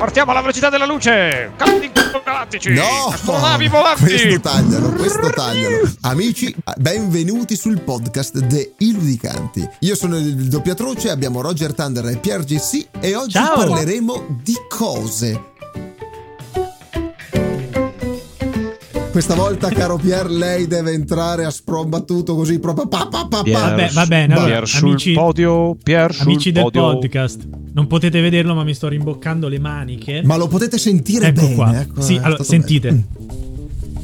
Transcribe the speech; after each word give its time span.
Partiamo 0.00 0.30
alla 0.30 0.40
velocità 0.40 0.70
della 0.70 0.86
luce! 0.86 1.52
Caldi 1.56 1.92
galattici! 2.24 2.72
No! 2.72 3.08
Astronavi 3.12 3.68
volanti! 3.68 4.04
Questo 4.04 4.40
taglialo, 4.40 4.92
questo 4.92 5.28
taglialo. 5.28 5.92
Amici, 6.00 6.56
benvenuti 6.78 7.54
sul 7.54 7.82
podcast 7.82 8.46
The 8.46 8.76
Illudicanti. 8.78 9.68
Io 9.80 9.94
sono 9.94 10.16
il 10.16 10.48
doppiatroce, 10.48 11.10
abbiamo 11.10 11.42
Roger 11.42 11.74
Thunder 11.74 12.06
e 12.06 12.16
Pierre 12.16 12.44
GC 12.44 12.86
e 12.98 13.14
oggi 13.14 13.32
Ciao. 13.32 13.56
parleremo 13.56 14.38
di 14.42 14.56
cose. 14.70 15.49
Questa 19.10 19.34
volta, 19.34 19.68
caro 19.70 19.96
Pier, 19.96 20.30
lei 20.30 20.68
deve 20.68 20.92
entrare 20.92 21.44
a 21.44 21.50
sprombattuto 21.50 22.36
così 22.36 22.60
proprio 22.60 22.86
pa 22.86 23.08
pa 23.10 23.26
pa 23.26 23.38
pa. 23.38 23.42
Pier, 23.42 23.58
Vabbè, 23.58 23.90
va 23.90 24.06
bene, 24.06 24.34
allora, 24.34 24.46
Pier 24.48 24.68
sul 24.68 24.88
amici- 24.90 25.12
podio, 25.12 25.74
Pier 25.82 26.14
sul 26.14 26.22
Amici 26.28 26.52
del 26.52 26.62
podio. 26.62 26.82
podcast, 26.92 27.48
non 27.72 27.86
potete 27.88 28.20
vederlo, 28.20 28.54
ma 28.54 28.62
mi 28.62 28.72
sto 28.72 28.86
rimboccando 28.88 29.48
le 29.48 29.58
maniche. 29.58 30.22
Ma 30.24 30.36
lo 30.36 30.46
potete 30.46 30.78
sentire 30.78 31.26
ecco 31.28 31.40
bene. 31.40 31.54
qua. 31.54 31.80
ecco, 31.80 32.00
sì, 32.00 32.14
è 32.14 32.20
allora, 32.22 32.44
sentite. 32.44 32.88
bello. 32.90 33.38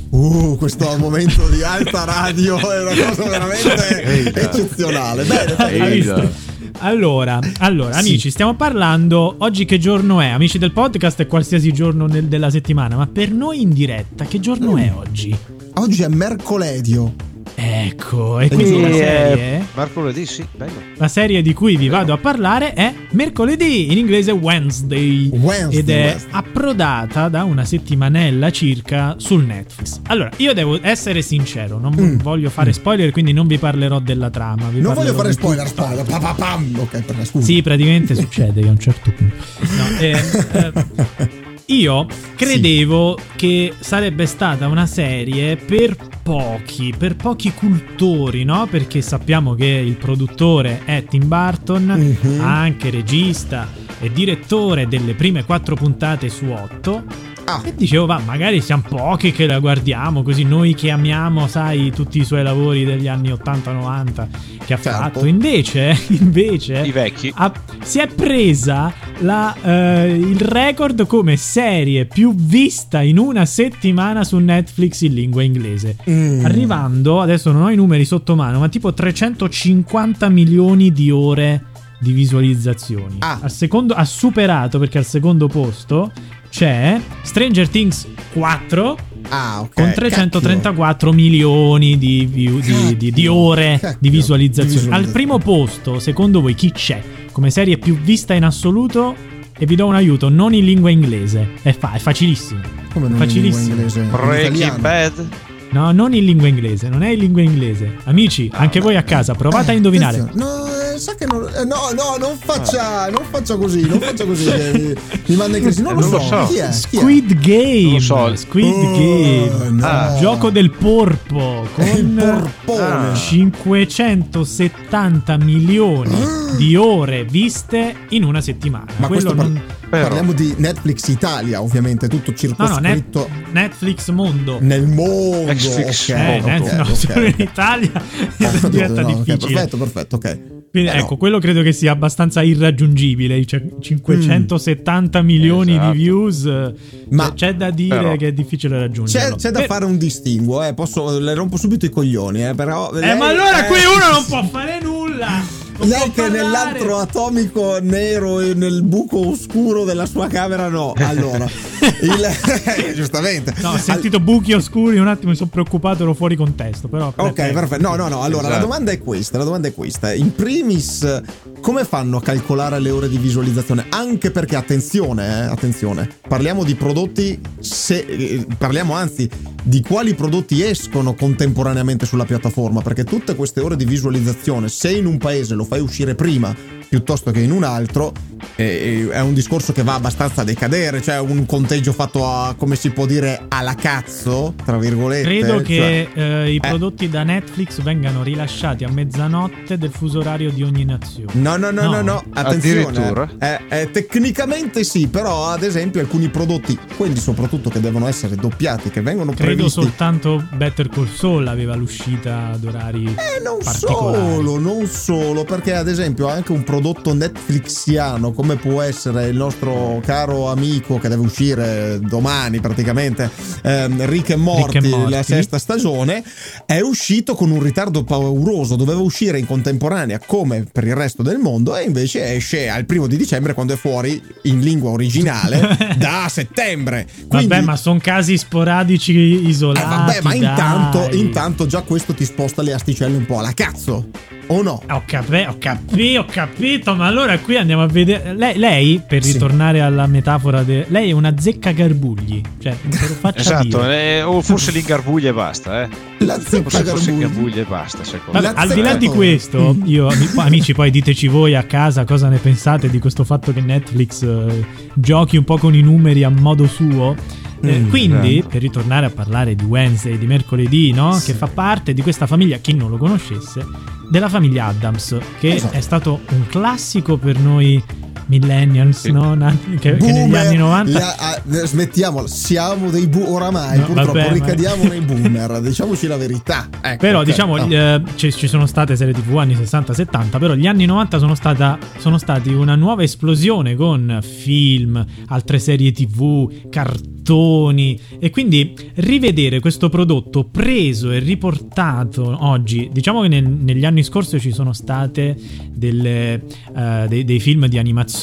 Uh, 0.09 0.57
questo 0.57 0.97
momento 0.99 1.49
di 1.49 1.63
alta 1.63 2.05
radio 2.05 2.57
è 2.59 2.81
una 2.83 3.07
cosa 3.13 3.29
veramente 3.29 4.03
Eita. 4.05 4.41
eccezionale. 4.41 5.25
Bene, 5.25 6.46
Allora, 6.79 7.39
allora 7.59 7.95
Sì. 7.95 8.09
amici, 8.11 8.31
stiamo 8.31 8.55
parlando 8.55 9.37
oggi 9.39 9.65
che 9.65 9.79
giorno 9.79 10.21
è? 10.21 10.27
Amici 10.29 10.59
del 10.59 10.73
podcast 10.73 11.21
è 11.21 11.27
qualsiasi 11.27 11.73
giorno 11.73 12.07
nel- 12.07 12.27
della 12.27 12.51
settimana, 12.51 12.97
ma 12.97 13.07
per 13.07 13.31
noi 13.33 13.63
in 13.63 13.71
diretta 13.73 14.25
che 14.25 14.39
giorno 14.41 14.73
Mm. 14.73 14.77
è 14.79 14.93
oggi? 14.95 15.37
Oggi 15.75 16.03
è 16.03 16.09
mercoledio. 16.09 17.15
Ecco, 17.59 18.39
e 18.39 18.49
Sì, 18.51 18.55
quindi 18.55 18.81
la 18.83 18.89
eh, 18.89 18.93
serie, 18.93 19.67
mercoledì, 19.75 20.27
sì, 20.27 20.47
bello. 20.55 20.75
la 20.97 21.09
serie 21.09 21.41
di 21.41 21.55
cui 21.55 21.77
vi 21.79 21.89
vado 21.89 22.13
a 22.13 22.19
parlare 22.19 22.75
è 22.75 22.93
mercoledì, 23.13 23.91
in 23.91 23.97
inglese 23.97 24.31
Wednesday, 24.31 25.31
Wednesday, 25.31 25.79
ed 25.79 25.89
è 25.89 26.05
Wednesday. 26.05 26.31
approdata 26.33 27.29
da 27.29 27.45
una 27.45 27.65
settimanella 27.65 28.51
circa 28.51 29.15
sul 29.17 29.45
Netflix. 29.45 30.01
Allora, 30.09 30.29
io 30.37 30.53
devo 30.53 30.79
essere 30.83 31.23
sincero, 31.23 31.79
non 31.79 31.95
Mm. 31.99 32.19
voglio 32.19 32.51
fare 32.51 32.75
spoiler, 32.75 33.11
quindi 33.11 33.33
non 33.33 33.47
vi 33.47 33.57
parlerò 33.57 34.01
della 34.01 34.29
trama. 34.29 34.69
vi 34.69 34.81
Non 34.83 34.93
voglio 34.93 35.15
fare 35.15 35.33
spoiler, 35.33 35.67
spoiler. 35.67 36.05
Pa, 36.05 36.19
pa, 36.19 36.35
pam. 36.35 36.77
Ok, 36.79 37.03
per 37.05 37.25
scusa. 37.25 37.45
Sì, 37.47 37.63
praticamente 37.63 38.15
succede 38.15 38.61
che 38.61 38.69
a 38.69 38.71
un 38.71 38.79
certo 38.79 39.11
punto. 39.13 39.35
No, 39.61 39.97
eh, 39.99 40.11
eh, 40.53 41.45
io 41.69 42.07
credevo 42.37 43.19
che 43.35 43.73
sarebbe 43.79 44.27
stata 44.27 44.69
una 44.69 44.87
serie 44.87 45.57
per 45.57 45.97
pochi, 46.23 46.95
per 46.97 47.17
pochi 47.17 47.53
cultori, 47.53 48.45
no? 48.45 48.67
Perché 48.71 49.03
sappiamo 49.03 49.55
che 49.55 49.67
il 49.67 49.97
produttore 49.97 50.83
è 50.85 51.05
Tim 51.05 51.27
Burton, 51.27 51.85
Mhm. 52.23 52.41
anche 52.41 52.91
regista 52.91 53.69
e 54.01 54.13
direttore 54.13 54.87
delle 54.87 55.15
prime 55.15 55.45
quattro 55.45 55.75
puntate 55.75 56.29
su 56.29 56.47
otto. 56.47 57.05
Ah. 57.49 57.61
E 57.65 57.75
dicevo, 57.77 58.07
va, 58.07 58.21
magari 58.25 58.61
siamo 58.61 58.83
pochi 58.89 59.31
che 59.31 59.47
la 59.47 59.61
guardiamo, 59.61 60.25
così 60.25 60.43
noi 60.43 60.75
che 60.75 60.91
amiamo, 60.91 61.47
sai, 61.47 61.93
tutti 61.93 62.19
i 62.19 62.25
suoi 62.25 62.43
lavori 62.43 62.85
degli 62.85 63.07
anni 63.07 63.31
80-90 63.31 64.27
che 64.65 64.75
ha 64.75 64.81
Certo. 64.81 64.91
fatto. 64.91 65.25
Invece, 65.27 65.97
invece 66.19 66.81
I 66.81 66.91
vecchi. 66.91 67.33
ha- 67.37 67.53
si 67.83 68.01
è 68.01 68.09
presa 68.09 68.93
la, 69.21 69.55
eh, 69.63 70.09
il 70.13 70.41
record 70.41 71.07
come 71.07 71.37
serie 71.37 72.05
più 72.07 72.35
vista 72.35 73.01
in 73.01 73.17
una 73.19 73.45
settimana 73.45 74.25
su 74.25 74.39
Netflix 74.39 75.03
in 75.03 75.15
lingua 75.15 75.43
inglese. 75.45 75.97
Mm. 76.11 76.45
Arrivando, 76.45 77.21
adesso 77.21 77.53
non 77.53 77.63
ho 77.63 77.71
i 77.71 77.77
numeri 77.77 78.05
sotto 78.05 78.35
mano, 78.35 78.59
ma 78.59 78.69
tipo 78.69 78.93
350 78.93 80.29
milioni 80.31 80.91
di 80.93 81.13
ore 81.13 81.63
di 81.99 82.13
visualizzazioni. 82.13 83.17
Ah. 83.21 83.39
Al 83.43 83.51
secondo, 83.53 83.95
ha 83.95 84.05
superato 84.05 84.79
perché 84.79 84.99
al 84.99 85.07
secondo 85.07 85.47
posto 85.47 86.11
c'è 86.51 87.01
Stranger 87.23 87.69
Things 87.69 88.07
4 88.33 88.99
Ah, 89.29 89.61
ok. 89.63 89.73
con 89.75 89.93
334 89.95 91.13
milioni 91.13 91.99
di, 91.99 92.27
view- 92.31 92.61
di- 92.61 92.97
di- 92.97 93.11
di 93.13 93.27
ore 93.27 93.79
Cacchio. 93.81 93.99
di 94.01 94.11
visualizzazioni. 94.11 94.95
Al 94.95 95.07
primo 95.09 95.39
posto, 95.39 95.99
secondo 95.99 96.41
voi, 96.41 96.55
chi 96.55 96.71
c'è 96.73 97.03
come 97.33 97.51
serie 97.51 97.77
più 97.79 97.99
vista 97.99 98.35
in 98.35 98.45
assoluto? 98.45 99.15
E 99.59 99.65
vi 99.67 99.75
do 99.75 99.87
un 99.87 99.95
aiuto, 99.95 100.29
non 100.29 100.53
in 100.53 100.65
lingua 100.67 100.91
inglese. 100.91 101.53
È, 101.63 101.73
fa- 101.73 101.93
è 101.93 101.99
facilissimo. 101.99 102.61
Cacchio. 102.61 102.85
Come 102.93 103.09
non 103.09 103.23
in 103.23 103.27
lingua 103.27 103.27
Facilissimo. 103.27 103.75
inglese? 103.75 104.01
In 104.01 104.11
Breaking? 104.11 104.79
Bad. 104.81 105.29
No, 105.71 105.91
non 105.93 106.15
in 106.15 106.25
lingua 106.25 106.47
inglese, 106.47 106.89
non 106.89 107.03
è 107.03 107.09
in 107.11 107.19
lingua 107.19 107.41
inglese. 107.43 107.97
Amici, 108.05 108.49
anche 108.53 108.81
voi 108.81 108.97
a 108.97 109.03
casa, 109.03 109.35
provate 109.35 109.71
a 109.71 109.73
Eh, 109.75 109.77
indovinare. 109.77 110.19
attenzione. 110.21 110.45
No, 110.45 110.65
sa 110.99 111.15
che 111.15 111.27
non. 111.27 111.47
eh, 111.55 111.65
no, 111.65 111.91
no, 111.95 112.17
non 112.19 112.37
faccia, 112.39 113.09
non 113.11 113.23
faccia 113.31 113.57
così, 113.57 113.87
non 113.87 114.01
faccia 114.01 114.25
così. 114.25 114.51
mi, 114.73 114.95
mi 115.27 115.37
manda 115.37 115.57
in 115.59 115.63
crisi. 115.65 115.83
Non 115.83 115.95
lo 115.95 116.01
Non 116.01 116.09
so. 116.11 116.17
lo 116.17 116.23
so. 116.47 116.53
Chi 116.53 116.59
è? 116.59 116.73
Squid 116.73 117.35
Game. 117.39 117.83
Non 117.83 117.93
lo 117.93 118.01
so. 118.01 118.35
Squid 118.37 118.75
Oh, 118.75 118.93
Game. 118.93 119.71
no. 119.71 119.87
Ah. 119.87 120.17
Gioco 120.19 120.51
del 120.51 120.71
porpo 120.71 121.63
Il 121.63 121.75
con 121.75 122.51
porpone. 122.65 123.11
Ah. 123.11 123.15
570 123.15 125.37
milioni 125.39 126.17
di 126.57 126.75
ore 126.77 127.25
viste 127.25 127.95
in 128.11 128.23
una 128.25 128.41
settimana. 128.41 128.87
Ma 128.97 129.07
Quello 129.09 129.23
questo 129.23 129.35
par- 129.35 129.47
non... 129.47 129.61
Però. 129.89 130.03
parliamo 130.09 130.33
di 130.33 130.53
Netflix 130.57 131.07
Italia, 131.09 131.61
ovviamente, 131.63 132.09
tutto 132.09 132.33
No, 132.33 132.55
no, 132.57 132.79
Net- 132.79 133.05
circoscritto 133.05 133.29
Netflix 133.53 134.11
Mondo. 134.11 134.59
nel 134.61 134.85
mondo. 134.87 135.53
Netflix 135.53 136.09
ok, 136.11 136.17
Eh, 136.17 136.41
Net- 136.45 136.73
no, 136.73 136.83
ok, 136.83 136.97
solo 136.97 137.15
ok. 137.21 137.27
in 137.29 137.35
Italia 137.39 137.91
Ah, 137.95 138.03
diventa 138.69 139.03
no, 139.03 139.07
difficile. 139.23 139.53
perfetto, 139.53 139.77
perfetto, 139.77 140.17
ok. 140.17 140.39
Quindi, 140.77 140.91
Eh, 140.93 140.99
ecco, 140.99 141.11
no. 141.13 141.17
quello 141.17 141.39
credo 141.39 141.63
che 141.63 141.73
sia 141.73 141.93
abbastanza 141.93 142.43
irraggiungibile. 142.43 143.47
Cioè, 143.47 143.63
570 143.81 145.23
milioni 145.23 145.73
Esatto. 145.73 145.93
di 145.93 145.99
views. 146.03 146.45
eh, 146.45 146.75
Ma- 147.11 147.33
c'è 147.33 147.55
da 147.55 147.71
dire 147.71 147.97
Però- 147.97 148.17
che 148.17 148.27
è 148.29 148.33
difficile 148.33 148.79
raggiungere. 148.79 149.31
C'è, 149.31 149.35
c'è 149.37 149.51
da 149.53 149.63
fare 149.63 149.87
un 149.87 149.97
distinguo, 149.97 150.63
eh. 150.63 150.75
Posso, 150.75 151.19
le 151.19 151.33
rompo 151.33 151.57
subito 151.57 151.87
i 151.87 151.91
coglioni, 151.91 152.45
eh. 152.47 152.55
Però. 152.55 152.93
Eh, 152.95 153.01
lei- 153.01 153.17
ma 153.17 153.29
allora 153.29 153.65
eh, 153.65 153.69
qui 153.69 153.79
uno 153.79 154.11
non 154.13 154.25
può 154.27 154.45
fare 154.51 154.81
nulla. 154.83 155.65
Lei 155.79 156.11
che 156.11 156.23
parlare. 156.23 156.29
nell'altro 156.43 156.97
atomico 156.99 157.79
nero 157.81 158.41
e 158.41 158.55
nel 158.55 158.83
buco 158.83 159.29
oscuro 159.29 159.85
della 159.85 160.07
sua 160.07 160.27
camera 160.29 160.69
no. 160.69 160.93
Allora, 160.97 161.45
il, 162.03 162.95
giustamente. 162.95 163.55
No, 163.61 163.73
ho 163.73 163.77
sentito 163.79 164.19
buchi 164.21 164.53
oscuri, 164.53 164.99
un 164.99 165.09
attimo 165.09 165.31
mi 165.31 165.37
sono 165.37 165.51
preoccupato, 165.51 166.03
ero 166.03 166.15
fuori 166.15 166.37
contesto. 166.37 166.89
Però, 166.89 167.13
Ok, 167.17 167.53
perfetto. 167.53 167.83
No, 167.89 167.97
no, 167.97 168.09
no. 168.09 168.23
Allora, 168.23 168.43
la 168.43 168.49
Esatto. 168.49 168.63
domanda 168.65 168.91
è 168.93 168.99
questa. 169.01 169.39
La 169.39 169.45
domanda 169.45 169.69
è 169.69 169.75
questa. 169.75 170.13
In 170.15 170.35
primis, 170.35 171.21
come 171.61 171.85
fanno 171.85 172.19
a 172.19 172.23
calcolare 172.23 172.79
le 172.79 172.91
ore 172.91 173.09
di 173.09 173.19
visualizzazione? 173.19 173.87
Anche 173.89 174.31
perché, 174.31 174.57
attenzione, 174.57 175.27
eh, 175.27 175.43
attenzione. 175.43 176.09
Parliamo 176.27 176.65
di 176.65 176.75
prodotti, 176.75 177.41
se, 177.59 177.99
eh, 177.99 178.47
parliamo 178.57 178.95
anzi 178.95 179.29
di 179.63 179.83
quali 179.83 180.15
prodotti 180.15 180.63
escono 180.63 181.15
contemporaneamente 181.15 182.07
sulla 182.07 182.25
piattaforma. 182.25 182.83
Perché 182.83 183.05
tutte 183.05 183.35
queste 183.35 183.61
ore 183.61 183.77
di 183.77 183.85
visualizzazione, 183.85 184.69
se 184.69 184.91
in 184.91 185.07
un 185.07 185.19
paese 185.19 185.55
lo 185.55 185.65
fai 185.65 185.81
uscire 185.81 186.15
prima 186.15 186.55
piuttosto 186.89 187.31
che 187.31 187.41
in 187.41 187.51
un 187.51 187.65
altro, 187.65 188.13
eh, 188.57 189.09
è 189.11 189.21
un 189.21 189.35
discorso 189.35 189.73
che 189.73 189.83
va 189.83 189.95
abbastanza 189.95 190.43
a 190.43 190.45
decadere. 190.45 191.03
Cioè, 191.03 191.19
un 191.19 191.45
conteggio 191.47 191.93
fatto 191.93 192.27
a, 192.27 192.55
come 192.57 192.77
si 192.77 192.91
può 192.91 193.07
dire, 193.07 193.45
alla 193.49 193.75
cazzo, 193.75 194.55
tra 194.65 194.79
virgolette. 194.79 195.25
Credo 195.27 195.55
cioè- 195.57 195.63
che 195.65 196.09
eh, 196.45 196.53
i 196.53 196.61
prodotti 196.61 197.09
da 197.09 197.23
Netflix 197.25 197.81
vengano 197.83 198.23
rilasciati 198.23 198.85
a 198.85 198.89
mezzanotte 198.91 199.77
del 199.79 199.91
fuso 199.91 200.19
orario 200.21 200.51
di 200.51 200.63
ogni 200.63 200.85
nazione. 200.85 201.33
No, 201.35 201.57
no, 201.57 201.71
no, 201.71 201.83
no, 201.83 201.91
No. 201.91 202.01
no, 202.03 202.25
attenzione. 202.33 202.83
Addirittura? 202.87 203.29
Eh, 203.39 203.61
eh, 203.81 203.91
tecnicamente 203.91 204.85
sì, 204.85 205.09
però 205.09 205.49
ad 205.49 205.63
esempio 205.63 206.01
alcuni 206.01 206.29
prodotti, 206.29 206.79
quelli 206.97 207.17
soprattutto 207.19 207.69
che 207.71 207.81
devono 207.81 208.07
essere 208.07 208.37
doppiati, 208.37 208.91
che 208.91 209.01
vengono 209.03 209.33
Credo 209.33 209.55
previsti 209.55 209.81
soltanto 209.81 210.47
Better 210.55 210.89
Call 210.89 211.09
Saul 211.13 211.47
aveva 211.49 211.75
l'uscita 211.75 212.53
ad 212.53 212.65
orari 212.65 213.05
Eh, 213.07 213.43
non 213.43 213.59
particolari. 213.63 214.35
solo, 214.35 214.59
non 214.59 214.87
solo, 214.87 215.45
perché 215.45 215.75
ad 215.75 215.89
esempio 215.89 216.29
anche 216.29 216.53
un 216.53 216.63
prodotto 216.63 216.75
Netflixiano 216.81 218.33
come 218.33 218.57
può 218.57 218.83
essere 218.83 219.27
il 219.29 219.37
nostro 219.37 220.01
caro 220.05 220.51
amico 220.51 220.99
che 220.99 221.09
deve 221.09 221.23
uscire 221.23 221.99
domani 222.01 222.61
praticamente, 222.61 223.31
ehm, 223.63 224.05
Rick 224.07 224.31
e 224.31 224.37
Morty, 224.37 224.81
Rick 224.81 224.95
Morty. 224.95 225.11
la 225.11 225.23
sesta 225.23 225.59
stagione, 225.59 226.23
è 226.67 226.81
uscito 226.81 227.35
con 227.35 227.51
un 227.51 227.63
ritardo 227.63 228.05
pauroso, 228.05 228.77
doveva 228.77 229.01
uscire 229.01 229.39
in 229.39 229.47
contemporanea 229.47 230.21
come 230.25 230.67
per 230.71 230.85
il 230.85 230.95
resto 230.95 231.23
del 231.23 231.39
mondo 231.39 231.77
e 231.77 231.85
invece 231.85 232.35
esce 232.35 232.69
al 232.69 232.85
primo 232.85 233.07
di 233.07 233.17
dicembre 233.17 233.55
quando 233.55 233.75
è 233.75 233.77
fuori 233.77 234.21
in 234.43 234.61
lingua 234.61 234.91
originale 234.91 235.95
da 235.99 236.27
settembre. 236.31 237.07
Quindi, 237.29 237.47
Vabbè, 237.49 237.63
ma 237.63 237.77
sono 237.77 237.99
casi 238.03 238.37
sporadici 238.37 239.15
eh, 239.15 239.49
isolati. 239.49 239.89
vabbè, 239.89 240.21
ma 240.23 240.35
intanto, 240.35 241.09
intanto 241.13 241.67
già 241.67 241.83
questo 241.83 242.15
ti 242.15 242.25
sposta 242.25 242.63
le 242.63 242.73
asticelle 242.73 243.17
un 243.17 243.27
po' 243.27 243.39
alla 243.39 243.53
cazzo. 243.53 244.09
o 244.49 244.63
no? 244.63 244.83
Ho, 244.91 245.03
capi- 245.07 245.45
ho 245.49 245.57
capito, 245.59 246.21
ho 246.21 246.25
capito, 246.25 246.66
ma 246.95 247.07
allora 247.07 247.39
qui 247.39 247.57
andiamo 247.57 247.83
a 247.83 247.87
vedere. 247.87 248.35
Lei, 248.35 248.57
lei, 248.59 249.01
per 249.07 249.23
Sì. 249.23 249.33
ritornare 249.33 249.81
alla 249.81 250.07
metafora, 250.07 250.63
de- 250.63 250.87
lei 250.89 251.11
è 251.11 251.13
una 251.13 251.35
zecca 251.39 251.73
garbugli. 251.73 252.41
Cioè, 252.61 252.77
Esatto, 253.35 253.63
dire. 253.81 254.17
eh, 254.19 254.23
o 254.23 254.41
forse 254.43 254.71
l'ingarbuglia 254.73 255.31
e 255.31 255.33
basta, 255.33 255.83
eh. 255.83 255.89
La 256.19 256.35
Forse, 256.35 256.49
zecca 256.71 256.91
forse 256.91 257.17
garbugli. 257.17 257.59
e 257.59 257.65
basta, 257.65 258.03
secondo 258.05 258.33
Vabbè, 258.41 258.55
me. 258.55 258.61
al 258.61 258.69
di 258.73 258.81
là 258.81 258.95
di 258.97 259.07
questo, 259.09 259.77
io, 259.85 260.09
ami- 260.09 260.29
amici, 260.37 260.73
poi 260.75 260.91
diteci 260.91 261.29
voi 261.29 261.55
a 261.55 261.63
casa 261.65 262.05
cosa 262.05 262.29
ne 262.29 262.39
pensate 262.39 262.89
di 262.89 262.99
questo 262.99 263.25
fatto 263.25 263.53
che 263.53 263.61
Netflix 263.61 264.23
eh, 264.23 264.65
giochi 264.95 265.37
un 265.37 265.45
po' 265.45 265.59
con 265.59 265.75
i 265.75 265.83
numeri 265.83 266.25
a 266.25 266.31
modo 266.31 266.67
suo. 266.67 267.15
Eh, 267.63 267.79
Mm, 267.81 267.89
quindi, 267.89 268.39
eh. 268.39 268.43
per 268.45 268.61
ritornare 268.61 269.07
a 269.07 269.11
parlare 269.11 269.55
di 269.55 269.65
Wednesday, 269.65 270.19
di 270.19 270.27
mercoledì, 270.27 270.93
no? 270.93 271.13
Sì. 271.15 271.33
che 271.33 271.39
fa 271.39 271.47
parte 271.49 271.93
di 271.95 272.03
questa 272.03 272.27
famiglia, 272.27 272.59
chi 272.59 272.75
non 272.75 272.91
lo 272.91 272.97
conoscesse, 272.99 273.65
della 274.11 274.29
famiglia 274.29 274.67
Adams, 274.67 275.17
che 275.41 275.55
Esatto. 275.55 275.75
è 275.77 275.81
stato 275.81 276.21
un 276.31 276.47
classico 276.49 277.17
per 277.17 277.39
noi 277.39 277.83
millennials, 278.27 279.05
no? 279.07 279.35
Na- 279.35 279.57
che, 279.79 279.79
che 279.79 279.91
negli 280.13 280.13
Boomer, 280.31 280.47
anni 280.47 280.57
90 280.57 280.99
la- 280.99 281.15
ah, 281.17 281.43
smettiamola, 281.67 282.27
siamo 282.27 282.91
dei 282.91 283.07
bu- 283.07 283.25
oramai, 283.27 283.79
No, 283.79 283.85
purtroppo 283.87 284.13
vabbè, 284.13 284.27
ma- 284.29 284.33
ricadiamo 284.35 284.85
nei 284.85 285.01
boomer, 285.01 285.61
diciamoci 285.63 286.07
la 286.07 286.17
verità. 286.17 286.69
Ecco, 286.81 286.97
Però 286.99 287.21
ok, 287.21 287.25
diciamo 287.25 287.57
no. 287.57 287.69
eh, 287.71 288.03
ci, 288.17 288.33
ci 288.33 288.47
sono 288.49 288.67
state 288.67 288.97
serie 288.97 289.13
tv 289.15 289.37
anni 289.37 289.55
60-70, 289.55 290.39
però 290.39 290.55
gli 290.55 290.67
anni 290.67 290.85
90 290.87 291.19
sono, 291.19 291.35
stata, 291.35 291.79
sono 291.99 292.19
stati 292.19 292.53
una 292.53 292.75
nuova 292.75 293.03
esplosione 293.03 293.75
con 293.77 294.19
film, 294.23 295.05
altre 295.29 295.59
serie 295.59 295.93
tv, 295.93 296.51
cartoni 296.69 297.99
e 298.19 298.31
quindi 298.31 298.75
rivedere 298.97 299.61
questo 299.61 299.89
prodotto 299.89 300.45
preso 300.45 301.11
e 301.11 301.19
riportato 301.19 302.37
oggi, 302.47 302.89
diciamo 302.93 303.23
che 303.23 303.29
nel- 303.29 303.45
negli 303.49 303.85
anni 303.85 304.03
scorsi 304.03 304.39
ci 304.41 304.53
sono 304.53 304.73
state 304.73 305.37
delle, 305.73 306.43
eh, 306.77 307.07
dei, 307.09 307.25
dei 307.25 307.41
film 307.41 307.67
di 307.67 307.79
animazione 307.79 308.15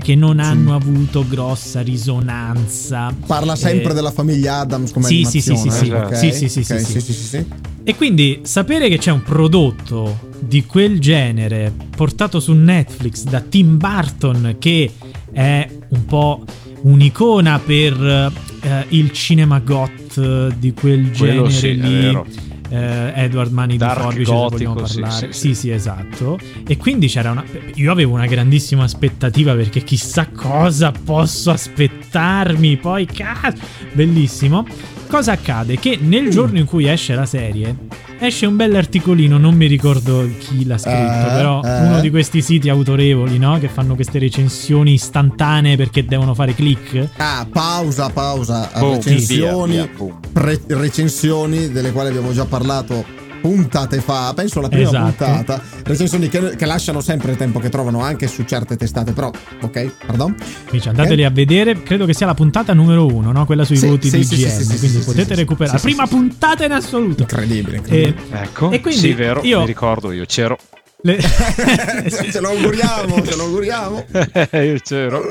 che 0.00 0.14
non 0.14 0.40
hanno 0.40 0.74
avuto 0.74 1.26
grossa 1.28 1.80
risonanza. 1.80 3.14
Parla 3.26 3.54
sempre 3.54 3.92
Eh, 3.92 3.94
della 3.94 4.10
famiglia 4.10 4.58
Adams 4.58 4.92
come 4.92 5.06
sì, 5.06 5.24
sì, 5.24 5.40
sì, 5.40 5.56
sì, 5.56 5.70
sì. 5.70 5.90
ok? 5.90 6.16
Sì, 6.16 6.32
sì, 6.32 6.48
sì, 6.48 6.64
sì, 6.64 6.78
sì, 6.78 6.84
sì. 6.84 7.00
sì, 7.00 7.12
sì, 7.12 7.22
sì. 7.22 7.44
E 7.84 7.94
quindi 7.94 8.40
sapere 8.42 8.88
che 8.88 8.98
c'è 8.98 9.12
un 9.12 9.22
prodotto 9.22 10.18
di 10.40 10.64
quel 10.64 10.98
genere 10.98 11.72
portato 11.94 12.40
su 12.40 12.52
Netflix 12.52 13.22
da 13.24 13.40
Tim 13.40 13.76
Burton, 13.76 14.56
che 14.58 14.90
è 15.30 15.68
un 15.88 16.04
po' 16.06 16.44
un'icona 16.82 17.58
per 17.58 18.32
eh, 18.62 18.84
il 18.88 19.12
cinema 19.12 19.58
goth 19.60 20.18
eh, 20.18 20.54
di 20.58 20.72
quel 20.72 21.10
Quello 21.16 21.46
genere 21.46 21.50
sì, 21.50 21.68
è 21.68 21.72
lì. 21.72 22.18
Eh, 22.68 23.12
Edward 23.24 23.52
Mani 23.52 23.76
Dark 23.76 23.96
di 23.96 24.02
Forbice 24.02 24.24
se 24.24 24.32
gotico, 24.32 24.72
vogliamo 24.72 24.86
sì, 24.86 25.00
parlare. 25.00 25.32
sì, 25.32 25.38
Sì, 25.38 25.48
sì. 25.48 25.54
sì, 25.54 25.70
esatto. 25.70 26.38
E 26.66 26.76
quindi 26.76 27.08
c'era 27.08 27.30
una. 27.30 27.44
Io 27.74 27.92
avevo 27.92 28.14
una 28.14 28.26
grandissima 28.26 28.84
aspettativa 28.84 29.54
perché 29.54 29.82
chissà 29.82 30.28
cosa 30.28 30.92
posso 30.92 31.50
aspettarmi. 31.50 32.76
Poi, 32.76 33.06
cazzo, 33.06 33.62
bellissimo. 33.92 34.66
Cosa 35.08 35.32
accade? 35.32 35.78
Che 35.78 35.98
nel 36.00 36.30
giorno 36.30 36.58
in 36.58 36.64
cui 36.64 36.88
esce 36.88 37.14
la 37.14 37.26
serie, 37.26 37.74
esce 38.18 38.46
un 38.46 38.56
bell'articolino, 38.56 39.38
non 39.38 39.54
mi 39.54 39.66
ricordo 39.66 40.28
chi 40.38 40.64
l'ha 40.66 40.78
scritto, 40.78 40.96
Eh, 40.96 41.30
però 41.34 41.62
eh. 41.62 41.80
uno 41.82 42.00
di 42.00 42.10
questi 42.10 42.42
siti 42.42 42.68
autorevoli, 42.68 43.38
no? 43.38 43.58
Che 43.58 43.68
fanno 43.68 43.94
queste 43.94 44.18
recensioni 44.18 44.94
istantanee 44.94 45.76
perché 45.76 46.04
devono 46.04 46.34
fare 46.34 46.54
click. 46.54 47.08
Ah, 47.18 47.46
pausa, 47.50 48.10
pausa. 48.10 48.68
Boom, 48.78 48.94
recensioni, 48.96 49.72
via, 49.72 49.88
via, 49.96 50.14
pre- 50.32 50.60
recensioni 50.66 51.70
delle 51.70 51.92
quali 51.92 52.08
abbiamo 52.08 52.32
già 52.32 52.44
parlato 52.44 53.04
puntate 53.46 54.00
fa, 54.00 54.32
penso 54.34 54.60
la 54.60 54.68
prima 54.68 54.88
Esatto. 54.88 55.24
puntata. 55.24 55.62
Recensioni 55.84 56.28
che, 56.28 56.56
che 56.56 56.66
lasciano 56.66 57.00
sempre 57.00 57.30
il 57.30 57.36
tempo 57.36 57.60
che 57.60 57.68
trovano 57.68 58.00
anche 58.00 58.26
su 58.26 58.42
certe 58.44 58.76
testate, 58.76 59.12
però, 59.12 59.30
ok, 59.62 59.92
pardon. 60.06 60.34
Quindi 60.68 60.88
andateli 60.88 61.24
a 61.24 61.30
vedere, 61.30 61.82
credo 61.82 62.06
che 62.06 62.12
sia 62.14 62.26
la 62.26 62.34
puntata 62.34 62.74
numero 62.74 63.06
uno, 63.06 63.30
no? 63.30 63.46
Quella 63.46 63.64
sui 63.64 63.76
Sì, 63.76 63.86
voti 63.86 64.08
sì, 64.08 64.18
di 64.18 64.24
sì, 64.24 64.34
IGN. 64.34 64.50
sì, 64.62 64.78
quindi 64.78 64.98
sì, 65.00 65.04
potete 65.04 65.34
recuperare. 65.36 65.78
sì, 65.78 65.86
sì, 65.88 65.94
Prima 65.94 66.06
sì. 66.08 66.14
puntata 66.16 66.64
in 66.64 66.72
assoluto. 66.72 67.22
Incredibile, 67.22 67.76
E, 67.76 67.78
incredibile. 67.78 68.42
Ecco, 68.42 68.70
E 68.70 68.80
quindi 68.80 69.00
sì, 69.00 69.12
vero, 69.12 69.40
io- 69.42 69.60
mi 69.60 69.66
ricordo 69.66 70.10
io, 70.12 70.24
c'ero. 70.26 70.58
Le- 71.06 71.20
ce 72.30 72.40
lo 72.40 72.48
auguriamo, 72.48 73.22
ce 73.24 73.36
lo 73.36 73.42
auguriamo. 73.44 74.04
io 74.52 74.78
c'ero. 74.82 75.22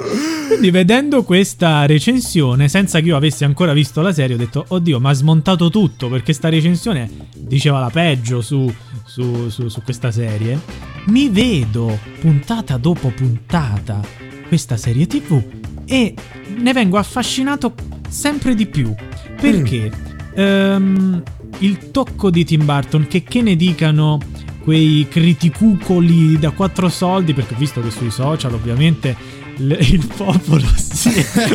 Quindi 0.47 0.71
vedendo 0.71 1.23
questa 1.23 1.85
recensione, 1.85 2.67
senza 2.69 2.99
che 2.99 3.07
io 3.07 3.15
avessi 3.15 3.43
ancora 3.43 3.73
visto 3.73 4.01
la 4.01 4.13
serie, 4.13 4.35
ho 4.35 4.39
detto, 4.39 4.65
oddio, 4.69 4.99
ma 4.99 5.09
ha 5.09 5.13
smontato 5.13 5.69
tutto, 5.69 6.07
perché 6.09 6.33
sta 6.33 6.49
recensione 6.49 7.09
diceva 7.37 7.79
la 7.79 7.89
peggio 7.89 8.41
su, 8.41 8.73
su- 9.05 9.49
su- 9.49 9.67
su 9.67 9.81
questa 9.83 10.11
serie. 10.11 10.59
Mi 11.07 11.29
vedo 11.29 11.99
puntata 12.19 12.77
dopo 12.77 13.09
puntata 13.09 14.01
questa 14.47 14.77
serie 14.77 15.05
tv 15.07 15.41
e 15.85 16.13
ne 16.57 16.73
vengo 16.73 16.97
affascinato 16.97 17.73
sempre 18.09 18.55
di 18.55 18.65
più. 18.65 18.93
Perché 19.39 19.91
ehm, 20.33 21.21
il 21.59 21.91
tocco 21.91 22.29
di 22.29 22.43
Tim 22.45 22.65
Burton, 22.65 23.07
che, 23.07 23.23
che 23.23 23.41
ne 23.41 23.55
dicano 23.55 24.19
quei 24.65 25.05
criticucoli 25.07 26.39
da 26.39 26.49
quattro 26.49 26.89
soldi, 26.89 27.35
perché 27.35 27.53
visto 27.55 27.81
che 27.81 27.91
sui 27.91 28.09
social 28.09 28.51
ovviamente 28.51 29.15
l- 29.57 29.71
il 29.79 30.07
popolo 30.15 30.63
si... 30.93 31.09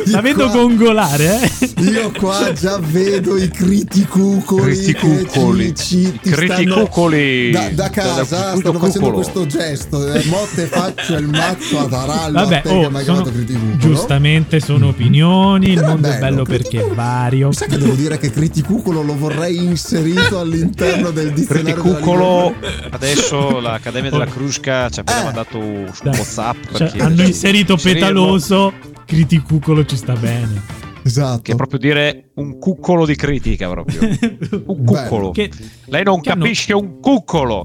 Di 0.04 0.10
la 0.10 0.20
vedo 0.20 0.44
qua- 0.48 0.52
gongolare, 0.60 1.40
eh? 1.42 1.82
Io 1.82 2.10
qua 2.12 2.52
già 2.52 2.78
vedo 2.78 3.36
i 3.36 3.48
criticucoli 3.48 4.74
Criticucoli. 4.74 5.74
ci, 5.74 6.18
ci, 6.22 6.30
criticucoli. 6.30 7.50
da, 7.50 7.68
da 7.72 7.90
casa 7.90 8.22
Da- 8.24 8.52
da- 8.52 8.56
stanno 8.56 8.78
facendo 8.78 9.10
cucolo. 9.10 9.12
questo 9.12 9.46
gesto 9.46 10.12
eh, 10.12 10.24
motte 10.26 10.66
faccio 10.66 11.14
il 11.16 11.26
mazzo 11.28 11.78
a 11.78 11.86
tarallo 11.86 12.32
Vabbè, 12.40 12.56
a 12.56 12.60
te 12.60 12.68
oh, 12.68 12.80
che 12.82 12.90
mi 12.90 12.96
hai 12.96 13.04
sono- 13.04 13.30
giustamente 13.78 14.60
sono 14.60 14.88
opinioni, 14.88 15.68
il 15.70 15.74
Però 15.74 15.86
è 15.86 15.90
mondo 15.90 16.08
è 16.08 16.18
bello 16.18 16.42
bello, 16.42 16.42
perché 16.44 16.80
è 16.80 16.94
vario. 16.94 17.48
mi 17.48 17.54
sa 17.54 17.66
che 17.66 17.78
devo 17.78 17.94
dire 17.94 18.18
che 18.18 18.30
criticucolo 18.30 19.02
lo 19.02 19.16
vorrei 19.16 19.56
inserito 19.56 20.38
all'interno 20.38 21.10
del 21.10 21.32
dizionario 21.32 21.74
Criticucolo, 21.80 22.54
adesso 22.90 23.58
l'Accademia 23.60 24.10
della 24.10 24.26
Crusca 24.26 24.88
ci 24.90 25.00
ha 25.00 25.02
appena 25.02 25.20
Eh. 25.20 25.24
mandato 25.24 25.60
su 25.92 26.02
Dai. 26.04 26.16
WhatsApp 26.16 26.56
per 26.72 26.90
Cioè, 26.90 27.00
hanno 27.00 27.22
inserito 27.22 27.74
di 27.74 27.80
petaloso, 27.94 28.72
criticucolo 29.06 29.84
ci 29.84 29.96
sta 29.96 30.14
bene. 30.14 30.62
esatto 31.02 31.42
Che 31.42 31.52
è 31.52 31.56
proprio 31.56 31.78
dire 31.78 32.30
un 32.34 32.58
cuccolo 32.58 33.06
di 33.06 33.16
critica 33.16 33.68
proprio. 33.68 34.00
Un 34.66 34.84
cuccolo. 34.84 35.30
che, 35.30 35.50
Lei 35.86 36.02
non 36.04 36.20
che 36.20 36.30
hanno- 36.30 36.42
capisce 36.42 36.72
un 36.74 37.00
cuccolo. 37.00 37.64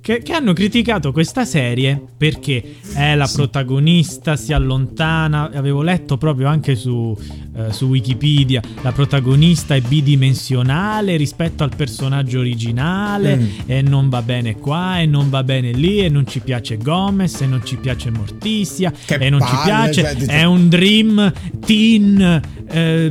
che, 0.00 0.22
che 0.22 0.32
hanno 0.32 0.52
criticato 0.52 1.12
questa 1.12 1.44
serie 1.44 2.02
perché 2.16 2.76
è 2.94 3.14
la 3.14 3.28
protagonista 3.32 4.36
si 4.36 4.52
allontana. 4.52 5.50
Avevo 5.52 5.82
letto 5.82 6.16
proprio 6.16 6.48
anche 6.48 6.76
su, 6.76 7.16
eh, 7.58 7.72
su 7.72 7.86
Wikipedia: 7.86 8.62
la 8.82 8.92
protagonista 8.92 9.74
è 9.74 9.80
bidimensionale 9.80 11.16
rispetto 11.16 11.62
al 11.64 11.74
personaggio 11.76 12.38
originale 12.38 13.36
Mm. 13.36 13.46
e 13.66 13.82
non 13.82 14.08
va 14.08 14.22
bene 14.22 14.56
qua 14.56 15.00
e 15.00 15.06
non 15.06 15.28
va 15.30 15.42
bene 15.42 15.72
lì 15.72 16.00
e 16.00 16.08
non 16.08 16.26
ci 16.26 16.40
piace 16.40 16.76
Gomez 16.76 17.40
e 17.40 17.46
non 17.46 17.64
ci 17.64 17.76
piace 17.76 18.10
Morticia 18.10 18.90
Che 19.04 19.14
e 19.14 19.28
non 19.30 19.40
ci 19.40 19.46
palle, 19.54 19.90
piace. 19.90 20.02
cioè, 20.02 20.14
È 20.26 20.44
un 20.44 20.68
dream 20.68 21.32
teen. 21.64 22.40
eh, 22.70 23.10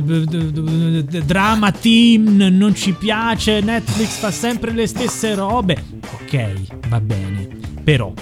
drama 1.24 1.72
team 1.72 2.48
non 2.52 2.74
ci 2.74 2.92
piace 2.92 3.60
Netflix 3.60 4.18
fa 4.18 4.30
sempre 4.30 4.72
le 4.72 4.86
stesse 4.86 5.34
robe 5.34 5.82
ok 6.22 6.52
va 6.88 7.00
bene 7.00 7.48
però 7.82 8.12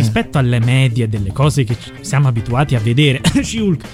rispetto 0.00 0.38
alle 0.38 0.60
medie 0.60 1.08
delle 1.08 1.32
cose 1.32 1.64
che 1.64 1.76
siamo 2.00 2.28
abituati 2.28 2.74
a 2.74 2.80
vedere 2.80 3.20
Shulk 3.42 3.84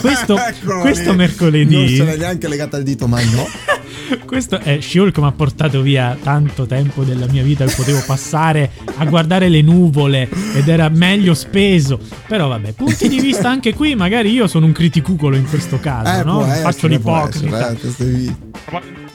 questo, 0.00 0.36
Eccolo 0.38 0.80
questo 0.80 1.12
mercoledì 1.14 1.74
non 1.74 1.88
se 1.88 2.04
l'è 2.04 2.16
neanche 2.16 2.48
legata 2.48 2.76
al 2.76 2.82
dito 2.82 3.06
ma 3.06 3.20
no 3.24 3.46
questo 4.24 4.58
è 4.58 4.80
Shulk 4.80 5.18
mi 5.18 5.26
ha 5.26 5.32
portato 5.32 5.80
via 5.82 6.16
tanto 6.22 6.66
tempo 6.66 7.04
della 7.04 7.26
mia 7.26 7.42
vita 7.42 7.64
che 7.66 7.74
potevo 7.74 8.02
passare 8.06 8.70
a 8.96 9.04
guardare 9.04 9.48
le 9.48 9.60
nuvole 9.62 10.28
ed 10.54 10.66
era 10.68 10.88
meglio 10.88 11.34
speso. 11.34 11.98
Però 12.26 12.48
vabbè, 12.48 12.72
punti 12.72 13.08
di 13.08 13.20
vista 13.20 13.50
anche 13.50 13.74
qui, 13.74 13.94
magari 13.94 14.30
io 14.32 14.46
sono 14.46 14.64
un 14.66 14.72
criticucolo 14.72 15.36
in 15.36 15.46
questo 15.46 15.78
caso, 15.78 16.20
eh, 16.20 16.24
no? 16.24 16.42
essere, 16.44 16.62
Faccio 16.62 16.86
l'ipocrita. 16.86 17.72
essere, 17.72 18.34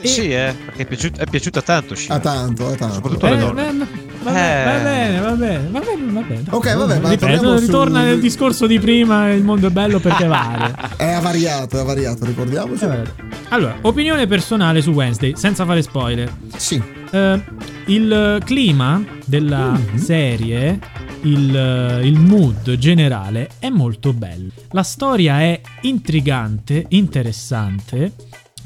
eh, 0.01 0.08
sì, 0.08 0.32
eh, 0.32 0.53
perché 0.65 0.84
è 0.84 0.86
piaciuta, 0.86 1.22
è 1.22 1.25
piaciuta 1.30 1.62
tanto. 1.62 1.96
Sci. 1.96 2.12
a 2.12 2.20
tanto 2.20 2.68
a 2.68 2.75
tanto 2.75 2.94
Soprattutto 2.96 3.25
Eh, 3.25 3.30
le 3.32 3.36
va, 3.36 3.42
donne. 3.46 3.63
va 3.63 3.86
bene, 4.32 4.62
Eh. 4.62 4.65
va 4.65 4.84
bene, 4.84 5.20
va 5.20 5.32
bene, 5.32 5.70
va 5.72 5.80
bene, 5.80 6.12
va 6.12 6.22
bene. 6.22 6.44
Ok, 6.50 6.75
vabbè, 6.75 7.00
ma 7.00 7.10
Ripeto, 7.10 7.32
torniamo 7.32 7.58
su- 7.58 7.65
ritorna 7.65 8.01
nel 8.03 8.20
discorso 8.20 8.65
di 8.68 8.80
prima, 8.80 9.30
il 9.30 9.44
mondo 9.44 9.68
è 9.68 9.70
bello 9.70 10.00
perché 10.00 10.25
vale. 10.25 10.74
è 10.98 11.12
avariato 11.12 11.77
è 11.77 11.82
avariato 11.82 12.25
ricordiamoci 12.25 12.84
Eh, 12.86 13.01
Allora, 13.50 13.75
opinione 13.82 14.25
personale 14.27 14.82
su 14.82 14.92
Wednesday, 14.92 15.34
senza 15.36 15.65
fare 15.65 15.82
spoiler. 15.82 16.32
sì 16.56 16.82
Eh, 17.12 17.42
il 17.88 18.39
clima 18.44 19.03
della 19.25 19.72
Mhm. 19.72 19.98
serie, 19.98 20.80
il, 21.22 22.00
il 22.03 22.20
mood 22.20 22.75
generale 22.77 23.50
è 23.60 23.70
molto 23.70 24.13
bello. 24.13 24.50
La 24.72 24.82
storia 24.84 25.39
è 25.42 25.62
intrigante, 25.82 26.86
interessante. 26.89 28.13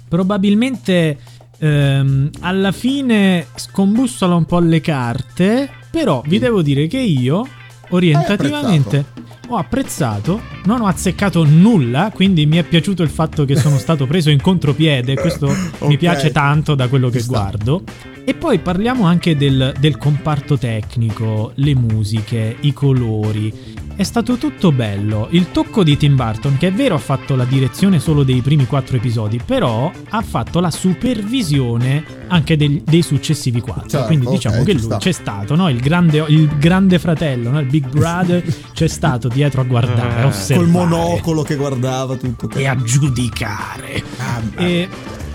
Probabilmente 0.08 1.18
ehm, 1.60 2.30
alla 2.42 2.72
fine 2.72 3.48
scombussola 3.56 4.36
un 4.36 4.46
po' 4.46 4.60
le 4.60 4.82
carte. 4.82 5.70
Però 5.90 6.22
vi 6.26 6.38
devo 6.40 6.62
dire 6.62 6.88
che 6.88 7.00
io, 7.00 7.48
orientativamente, 7.90 9.06
ho 9.48 9.56
apprezzato, 9.56 10.42
non 10.66 10.82
ho 10.82 10.88
azzeccato 10.88 11.44
nulla, 11.46 12.12
quindi 12.14 12.46
mi 12.46 12.58
è 12.58 12.64
piaciuto 12.64 13.04
il 13.04 13.10
fatto 13.10 13.46
che 13.46 13.56
sono 13.56 13.78
stato 13.80 14.06
preso 14.06 14.30
in 14.30 14.42
contropiede, 14.42 15.16
questo 15.16 15.48
Ok. 15.48 15.88
mi 15.88 15.98
piace 15.98 16.32
tanto 16.32 16.76
da 16.76 16.88
quello 16.88 17.10
che 17.10 17.24
guardo. 17.24 17.84
E 18.26 18.34
poi 18.34 18.60
parliamo 18.60 19.06
anche 19.06 19.38
del, 19.38 19.74
del 19.80 19.98
comparto 19.98 20.58
tecnico, 20.58 21.54
le 21.56 21.76
musiche, 21.76 22.58
i 22.60 22.74
colori. 22.74 23.76
È 23.98 24.04
stato 24.04 24.36
tutto 24.38 24.72
bello. 24.72 25.28
Il 25.32 25.50
tocco 25.52 25.84
di 25.84 25.98
Tim 25.98 26.16
Burton, 26.16 26.56
che 26.60 26.68
è 26.68 26.72
vero 26.72 26.94
ha 26.94 27.00
fatto 27.00 27.36
la 27.36 27.46
direzione 27.46 27.98
solo 28.00 28.22
dei 28.22 28.42
primi 28.42 28.68
quattro 28.68 28.96
episodi, 28.98 29.42
però 29.44 29.92
ha 30.10 30.22
fatto 30.22 30.60
la 30.60 30.70
supervisione 30.70 32.04
anche 32.28 32.56
del- 32.58 32.84
dei 32.84 33.02
successivi 33.02 33.60
quattro. 33.60 33.90
Certo, 33.90 34.06
Quindi 34.06 34.28
diciamo 34.28 34.58
ok, 34.58 34.64
che 34.66 34.72
ci 34.74 34.78
lui 34.78 34.86
sta. 34.86 34.98
c'è 34.98 35.12
stato, 35.12 35.56
no? 35.56 35.68
il, 35.70 35.80
grande, 35.80 36.24
il 36.28 36.48
grande 36.60 37.00
fratello, 37.00 37.50
no? 37.50 37.60
il 37.60 37.66
Big 37.66 37.88
Brother, 37.90 38.44
c'è 38.72 38.88
stato 38.88 39.30
dietro 39.30 39.62
a 39.62 39.64
guardare, 39.64 40.14
a 40.22 40.22
Eh, 40.22 40.26
osservare 40.26 40.70
Col 40.70 40.70
monocolo 40.70 41.42
che 41.42 41.56
guardava 41.56 42.16
tutto. 42.18 42.52
e 42.52 42.68
a 42.68 42.76
giudicare. 42.76 44.04
Ah, 44.20 44.42
E 44.62 44.88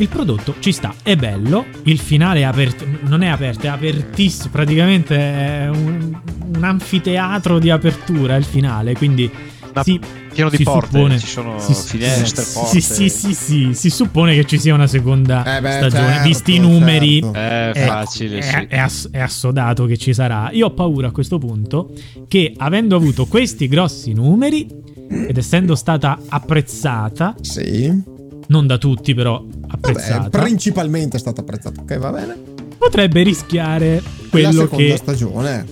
il 0.03 0.09
prodotto 0.09 0.55
ci 0.59 0.73
sta, 0.73 0.95
è 1.03 1.15
bello. 1.17 1.65
Il 1.85 1.99
finale 1.99 2.41
è 2.41 2.43
aperto, 2.43 2.85
non 3.03 3.23
è 3.23 3.29
aperto, 3.29 3.67
è 3.67 3.69
apertissimo. 3.69 4.51
Praticamente 4.51 5.17
è 5.17 5.69
un, 5.69 6.19
un 6.57 6.65
anfiteatro 6.65 7.59
di 7.59 7.71
apertura. 7.71 8.37
Il 8.37 8.45
finale, 8.45 8.95
quindi 8.95 9.31
Una- 9.73 9.83
si, 9.85 9.99
pieno 10.33 10.51
di 10.51 10.57
si 10.57 10.65
porte, 10.65 10.91
suppone- 10.97 11.19
ci 11.19 11.27
sono 11.27 11.59
si- 11.61 11.73
finestre, 11.75 12.43
sì, 12.43 12.53
porte. 12.59 12.81
Sì, 12.81 13.09
sì, 13.09 13.35
sì, 13.35 13.71
si 13.75 13.91
suppone 13.91 14.35
che 14.35 14.45
ci 14.45 14.59
sia 14.59 14.75
una 14.75 14.87
seconda 14.89 15.57
Eh 15.57 15.61
beh, 15.61 15.71
stagione. 15.73 16.07
certo, 16.09 16.27
Visti 16.29 16.55
i 16.55 16.59
numeri, 16.59 17.21
certo. 17.23 17.39
È 17.39 17.71
è, 17.73 17.87
facile, 17.87 18.39
è- 18.39 18.43
sì. 18.43 18.67
è 18.69 18.79
ass- 18.79 19.11
è 19.11 19.21
assodato 19.21 19.87
che 19.87 19.97
ci 19.97 20.13
sarà. 20.13 20.51
Io 20.53 20.67
ho 20.67 20.71
paura 20.73 21.09
a 21.09 21.11
questo 21.13 21.39
punto 21.39 21.93
che, 22.29 22.53
avendo 22.57 22.97
avuto 22.97 23.27
questi 23.27 23.69
grossi 23.69 24.13
numeri 24.13 24.67
ed 25.09 25.37
essendo 25.37 25.75
stata 25.75 26.19
apprezzata, 26.29 27.35
Sì. 27.41 28.11
Non 28.53 28.67
da 28.67 28.77
tutti, 28.77 29.15
però 29.15 29.43
Vabbè, 29.43 29.67
apprezzata, 29.69 30.29
principalmente 30.29 31.17
è 31.17 31.21
stato 31.21 31.41
apprezzato. 31.41 31.81
Ok, 31.81 31.99
va 31.99 32.11
bene. 32.11 32.37
potrebbe 32.77 33.23
rischiare 33.23 34.03
quello 34.29 34.67
che 34.67 34.99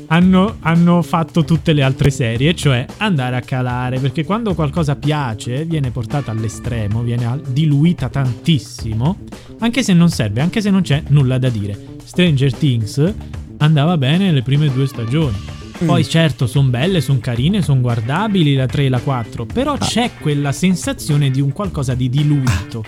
hanno, 0.07 0.57
hanno 0.61 1.03
fatto 1.03 1.45
tutte 1.45 1.73
le 1.73 1.83
altre 1.83 2.11
serie, 2.11 2.55
cioè 2.55 2.87
andare 2.99 3.37
a 3.37 3.41
calare, 3.41 3.99
perché 3.99 4.25
quando 4.25 4.55
qualcosa 4.55 4.97
piace 4.97 5.65
viene 5.65 5.91
portata 5.91 6.31
all'estremo, 6.31 7.03
viene 7.03 7.41
diluita 7.49 8.09
tantissimo, 8.09 9.19
anche 9.59 9.83
se 9.83 9.93
non 9.93 10.09
serve, 10.09 10.41
anche 10.41 10.61
se 10.61 10.71
non 10.71 10.83
c'è 10.83 11.03
nulla 11.09 11.39
da 11.39 11.49
dire. 11.49 11.77
Stranger 12.05 12.55
Things 12.55 13.15
andava 13.59 13.99
bene 13.99 14.33
le 14.33 14.43
prime 14.43 14.73
due 14.73 14.87
stagioni. 14.87 15.60
Poi 15.85 16.03
Mm. 16.03 16.09
certo, 16.09 16.47
sono 16.47 16.69
belle, 16.69 17.01
sono 17.01 17.19
carine, 17.21 17.63
sono 17.63 17.81
guardabili 17.81 18.55
la 18.55 18.67
3 18.67 18.85
e 18.85 18.89
la 18.91 18.99
4, 19.01 19.47
però 19.47 19.79
c'è 19.79 20.11
quella 20.21 20.53
sensazione 20.53 21.31
di 21.31 21.41
un 21.41 21.53
qualcosa 21.53 21.95
di 21.95 22.09
diluito. 22.11 22.85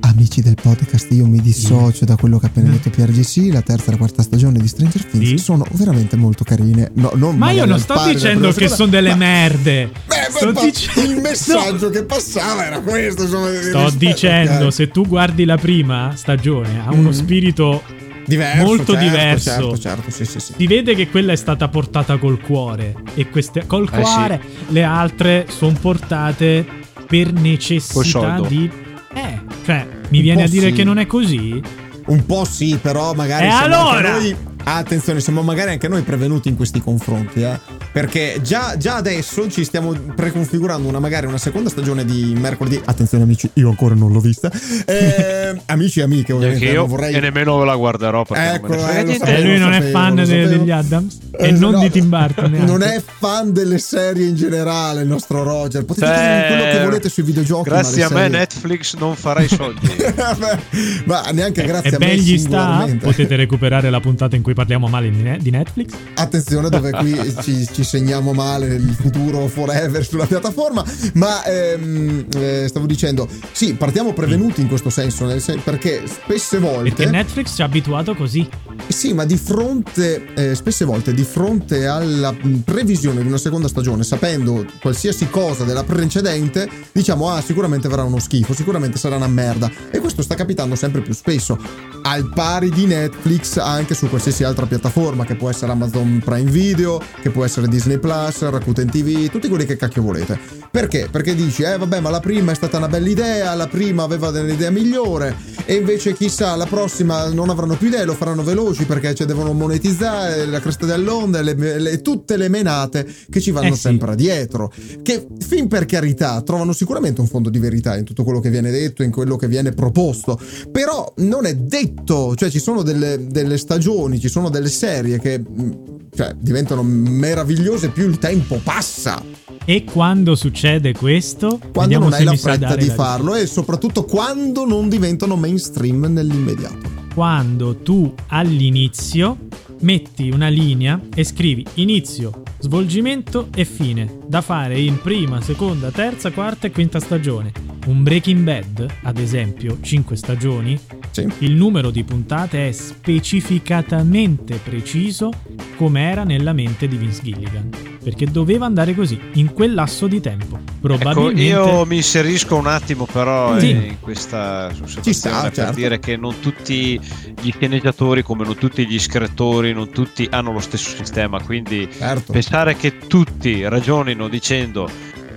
Amici 0.00 0.40
del 0.40 0.54
podcast, 0.60 1.10
io 1.10 1.26
mi 1.26 1.40
dissocio 1.42 2.04
da 2.06 2.16
quello 2.16 2.38
che 2.38 2.46
ha 2.46 2.48
appena 2.48 2.70
detto 2.70 2.88
PRGC. 2.90 3.52
La 3.52 3.60
terza 3.60 3.88
e 3.88 3.90
la 3.90 3.96
quarta 3.98 4.22
stagione 4.22 4.58
di 4.60 4.66
Stranger 4.68 5.04
Things 5.04 5.28
Sì. 5.28 5.36
sono 5.38 5.66
veramente 5.72 6.16
molto 6.16 6.42
carine. 6.44 6.90
No, 6.94 7.10
non 7.16 7.36
Ma 7.36 7.50
io 7.50 7.64
non 7.66 7.78
sto 7.80 7.94
della 7.94 8.12
dicendo 8.12 8.52
che 8.52 8.68
sono 8.68 8.88
delle 8.88 9.10
ma- 9.10 9.16
merde. 9.16 9.90
Beh, 10.06 10.14
Sto 10.30 10.52
ma 10.52 10.60
dicendo- 10.64 11.10
il 11.12 11.20
messaggio 11.20 11.90
che 11.90 12.04
passava 12.04 12.64
era 12.66 12.80
questo. 12.80 13.24
Insomma, 13.24 13.48
Sto 13.60 13.96
dicendo, 13.98 14.70
se 14.70 14.88
tu 14.90 15.06
guardi 15.06 15.44
la 15.44 15.58
prima 15.58 16.12
stagione, 16.14 16.80
ha 16.86 16.92
uno 16.92 17.08
Mm. 17.08 17.12
spirito. 17.12 17.82
Diverso, 18.26 18.62
molto 18.64 18.92
certo, 18.92 19.08
diverso. 19.08 19.50
Certo, 19.50 19.78
certo, 19.78 20.10
sì, 20.10 20.24
sì, 20.24 20.40
sì. 20.40 20.52
Si 20.58 20.66
vede 20.66 20.94
che 20.94 21.08
quella 21.08 21.32
è 21.32 21.36
stata 21.36 21.68
portata 21.68 22.16
col 22.18 22.40
cuore. 22.40 22.94
E 23.14 23.28
queste 23.28 23.66
col 23.66 23.88
Eh, 23.90 24.00
cuore, 24.00 24.40
le 24.68 24.82
altre 24.82 25.46
sono 25.48 25.76
portate 25.80 26.66
per 27.06 27.32
necessità 27.32 28.40
di. 28.46 28.70
Eh, 29.14 29.40
cioè, 29.64 29.86
mi 30.10 30.18
Un 30.18 30.22
viene 30.24 30.42
a 30.42 30.48
dire 30.48 30.68
sì. 30.68 30.72
che 30.74 30.84
non 30.84 30.98
è 30.98 31.06
così? 31.06 31.60
Un 32.06 32.26
po' 32.26 32.44
sì, 32.44 32.78
però 32.80 33.14
magari 33.14 33.46
E 33.46 33.48
allora? 33.48 34.12
noi. 34.12 34.36
Ah, 34.68 34.78
attenzione, 34.78 35.20
siamo 35.20 35.42
magari 35.42 35.70
anche 35.70 35.86
noi 35.86 36.02
prevenuti 36.02 36.48
in 36.48 36.56
questi 36.56 36.80
confronti, 36.80 37.40
eh. 37.40 37.56
Perché 37.92 38.40
già, 38.42 38.74
già 38.76 38.96
adesso 38.96 39.48
ci 39.48 39.62
stiamo 39.64 39.92
preconfigurando 39.92 40.88
una, 40.88 40.98
magari 40.98 41.26
una 41.26 41.38
seconda 41.38 41.70
stagione 41.70 42.04
di 42.04 42.34
mercoledì. 42.36 42.80
Attenzione, 42.84 43.22
amici, 43.22 43.48
io 43.54 43.68
ancora 43.68 43.94
non 43.94 44.10
l'ho 44.12 44.18
vista. 44.20 44.50
Eh, 44.86 45.60
amici 45.66 46.00
e 46.00 46.02
amiche, 46.02 46.32
ovviamente. 46.32 46.64
Io 46.64 46.80
non 46.80 46.88
vorrei. 46.88 47.14
e 47.14 47.20
nemmeno 47.20 47.62
la 47.64 47.74
guarderò 47.76 48.24
perché 48.24 48.54
Ecco, 48.54 48.74
eh, 48.74 48.78
sapevo, 49.16 49.24
Eh, 49.24 49.42
lui 49.42 49.58
non 49.58 49.72
è 49.72 49.76
sapevo, 49.76 49.98
fan 49.98 50.14
lo 50.16 50.24
de- 50.26 50.48
degli 50.48 50.70
Adams. 50.70 51.18
Eh, 51.38 51.46
e 51.48 51.50
non 51.52 51.72
no, 51.72 51.78
di 51.80 51.90
Tim 51.90 52.08
Burton. 52.08 52.50
neanche. 52.50 52.70
Non 52.70 52.82
è 52.82 53.02
fan 53.18 53.52
delle 53.52 53.78
serie 53.78 54.26
in 54.26 54.34
generale, 54.34 55.02
il 55.02 55.08
nostro 55.08 55.42
Roger. 55.42 55.84
Potete 55.84 56.06
Cioè, 56.06 56.16
dire 56.48 56.58
quello 56.58 56.72
che 56.78 56.84
volete 56.84 57.08
sui 57.08 57.22
videogiochi. 57.22 57.68
Grazie 57.68 58.02
ma 58.02 58.06
a 58.06 58.10
me 58.10 58.16
serie- 58.22 58.38
Netflix 58.38 58.96
non 58.96 59.14
farei 59.14 59.48
soldi. 59.48 59.86
Ma 61.06 61.22
neanche 61.32 61.64
grazie 61.64 61.90
e 61.90 61.94
a 61.94 61.98
me 61.98 62.06
ben 62.06 62.16
gli 62.18 62.38
sta. 62.38 62.86
Potete 63.00 63.36
recuperare 63.36 63.90
la 63.90 64.00
puntata 64.00 64.36
in 64.36 64.42
cui 64.42 64.54
parliamo 64.56 64.88
male 64.88 65.10
di 65.10 65.22
Ne- 65.22 65.38
di 65.38 65.50
Netflix. 65.50 65.92
Attenzione 66.14 66.70
dove 66.70 66.90
qui 66.92 67.14
ci, 67.42 67.68
ci 67.70 67.84
segniamo 67.84 68.32
male 68.32 68.74
il 68.74 68.96
futuro 68.98 69.46
forever 69.48 70.04
sulla 70.04 70.24
piattaforma, 70.24 70.82
ma 71.14 71.44
ehm, 71.44 72.26
eh, 72.34 72.64
stavo 72.66 72.86
dicendo, 72.86 73.28
sì, 73.52 73.74
partiamo 73.74 74.14
prevenuti 74.14 74.62
in 74.62 74.68
questo 74.68 74.88
senso, 74.90 75.38
sen- 75.38 75.62
perché 75.62 76.02
spesse 76.06 76.58
volte... 76.58 76.94
Perché 76.94 77.10
Netflix 77.10 77.54
ci 77.54 77.62
ha 77.62 77.66
abituato 77.66 78.14
così. 78.14 78.48
Sì, 78.88 79.12
ma 79.12 79.24
di 79.24 79.36
fronte, 79.36 80.24
eh, 80.34 80.54
spesse 80.54 80.84
volte, 80.84 81.12
di 81.12 81.24
fronte 81.24 81.86
alla 81.86 82.32
mh, 82.32 82.62
previsione 82.64 83.20
di 83.20 83.26
una 83.28 83.38
seconda 83.38 83.68
stagione, 83.68 84.04
sapendo 84.04 84.64
qualsiasi 84.80 85.28
cosa 85.28 85.64
della 85.64 85.84
precedente, 85.84 86.68
diciamo, 86.92 87.30
ah, 87.30 87.42
sicuramente 87.42 87.88
verrà 87.88 88.04
uno 88.04 88.18
schifo, 88.18 88.54
sicuramente 88.54 88.96
sarà 88.96 89.16
una 89.16 89.28
merda. 89.28 89.70
E 89.90 89.98
questo 89.98 90.22
sta 90.22 90.34
capitando 90.34 90.74
sempre 90.76 91.02
più 91.02 91.12
spesso, 91.12 91.58
al 92.02 92.30
pari 92.32 92.70
di 92.70 92.86
Netflix 92.86 93.58
anche 93.58 93.94
su 93.94 94.08
qualsiasi 94.08 94.44
altra 94.46 94.66
piattaforma, 94.66 95.24
che 95.24 95.36
può 95.36 95.50
essere 95.50 95.72
Amazon 95.72 96.20
Prime 96.24 96.50
Video, 96.50 97.00
che 97.20 97.30
può 97.30 97.44
essere 97.44 97.68
Disney 97.68 97.98
Plus, 97.98 98.48
Rakuten 98.48 98.90
TV, 98.90 99.28
tutti 99.28 99.48
quelli 99.48 99.66
che 99.66 99.76
cacchio 99.76 100.02
volete. 100.02 100.38
Perché? 100.70 101.08
Perché 101.10 101.34
dici, 101.34 101.62
eh 101.62 101.76
vabbè, 101.76 102.00
ma 102.00 102.10
la 102.10 102.20
prima 102.20 102.52
è 102.52 102.54
stata 102.54 102.78
una 102.78 102.88
bella 102.88 103.08
idea, 103.08 103.54
la 103.54 103.66
prima 103.66 104.02
aveva 104.02 104.30
dell'idea 104.30 104.70
migliore, 104.70 105.36
e 105.66 105.74
invece 105.74 106.14
chissà, 106.14 106.54
la 106.54 106.64
prossima 106.66 107.28
non 107.28 107.50
avranno 107.50 107.76
più 107.76 107.88
idee, 107.88 108.04
lo 108.04 108.14
faranno 108.14 108.44
veloci 108.44 108.84
perché 108.84 109.14
ci 109.14 109.24
devono 109.24 109.52
monetizzare 109.52 110.46
la 110.46 110.60
cresta 110.60 110.86
dell'onda, 110.86 111.42
le, 111.42 111.54
le- 111.78 112.00
tutte 112.02 112.36
le 112.36 112.48
menate 112.48 113.04
che 113.28 113.40
ci 113.40 113.50
vanno 113.50 113.72
Eh 113.72 113.74
sì. 113.74 113.80
sempre 113.80 114.14
dietro. 114.14 114.72
Che, 115.02 115.26
fin 115.40 115.66
per 115.66 115.84
carità, 115.86 116.40
trovano 116.42 116.72
sicuramente 116.72 117.20
un 117.20 117.26
fondo 117.26 117.50
di 117.50 117.58
verità 117.58 117.96
in 117.96 118.04
tutto 118.04 118.22
quello 118.22 118.38
che 118.38 118.48
viene 118.48 118.70
detto, 118.70 119.02
in 119.02 119.10
quello 119.10 119.34
che 119.36 119.48
viene 119.48 119.72
proposto, 119.72 120.38
però 120.70 121.12
non 121.16 121.46
è 121.46 121.54
detto, 121.54 122.34
cioè 122.36 122.48
ci 122.48 122.60
sono 122.60 122.82
delle, 122.82 123.26
delle 123.26 123.58
stagioni, 123.58 124.20
ci 124.20 124.28
sono 124.28 124.48
delle 124.50 124.68
serie 124.68 125.18
che 125.18 125.38
mh, 125.38 126.08
cioè, 126.14 126.34
diventano 126.38 126.84
meravigliose 126.84 127.88
più 127.88 128.08
il 128.08 128.18
tempo 128.18 128.60
passa 128.62 129.20
E 129.68 129.82
quando 129.82 130.36
succede 130.36 130.92
questo, 130.94 131.58
quando 131.72 131.98
non 131.98 132.12
hai 132.12 132.22
la 132.22 132.36
fretta 132.36 132.76
di 132.76 132.86
la 132.86 132.94
farlo 132.94 133.34
e 133.34 133.46
soprattutto 133.46 134.04
quando 134.04 134.64
non 134.64 134.88
diventano 134.88 135.34
mainstream 135.36 136.04
nell'immediato. 136.04 136.94
quando 137.12 137.76
tu 137.76 138.12
all'inizio 138.28 139.38
metti 139.80 140.30
una 140.30 140.48
linea 140.48 141.00
e 141.14 141.24
scrivi 141.24 141.64
inizio, 141.74 142.42
svolgimento 142.60 143.48
e 143.54 143.64
fine, 143.64 144.18
da 144.26 144.40
fare 144.40 144.78
in 144.78 145.00
prima, 145.00 145.40
seconda, 145.40 145.90
terza, 145.90 146.30
quarta 146.30 146.66
e 146.66 146.70
quinta 146.70 147.00
stagione. 147.00 147.52
Un 147.86 148.02
Breaking 148.02 148.44
Bad, 148.44 148.86
ad 149.02 149.18
esempio, 149.18 149.78
5 149.80 150.14
stagioni, 150.16 150.78
Sì. 151.10 151.26
il 151.38 151.52
numero 151.52 151.90
di 151.90 152.04
puntate 152.04 152.68
è 152.68 152.72
specificatamente 152.72 154.60
preciso 154.62 155.30
come 155.76 156.02
era 156.08 156.22
nella 156.24 156.52
mente 156.52 156.86
di 156.86 156.96
Vince 156.96 157.20
Gilligan, 157.22 157.70
perché 158.06 158.26
doveva 158.26 158.66
andare 158.66 158.94
così, 158.94 159.18
in 159.32 159.52
quel 159.52 159.74
lasso 159.74 160.06
di 160.06 160.20
tempo. 160.20 160.54
Ecco, 160.54 160.76
Probabilmente 160.80 161.42
io 161.42 161.84
mi 161.86 161.96
inserisco 161.96 162.54
un 162.54 162.68
attimo 162.68 163.04
però 163.04 163.58
Sì. 163.58 163.70
eh, 163.70 163.86
in 163.86 163.96
questa 163.98 164.66
osservazione 164.66 165.12
sta, 165.12 165.40
per 165.42 165.52
certo. 165.52 165.72
dire 165.74 165.98
che 165.98 166.16
non 166.16 166.38
tutti 166.38 167.00
gli 167.40 167.50
sceneggiatori 167.50 168.22
come 168.22 168.44
non 168.44 168.54
tutti 168.54 168.86
gli 168.86 169.00
scrittori 169.00 169.72
non 169.72 169.90
tutti 169.90 170.28
hanno 170.30 170.52
lo 170.52 170.60
stesso 170.60 170.94
sistema 170.96 171.42
quindi 171.42 171.88
Certo. 171.90 172.30
pensare 172.32 172.76
che 172.76 172.96
tutti 173.08 173.66
ragionino 173.66 174.28
dicendo 174.28 174.88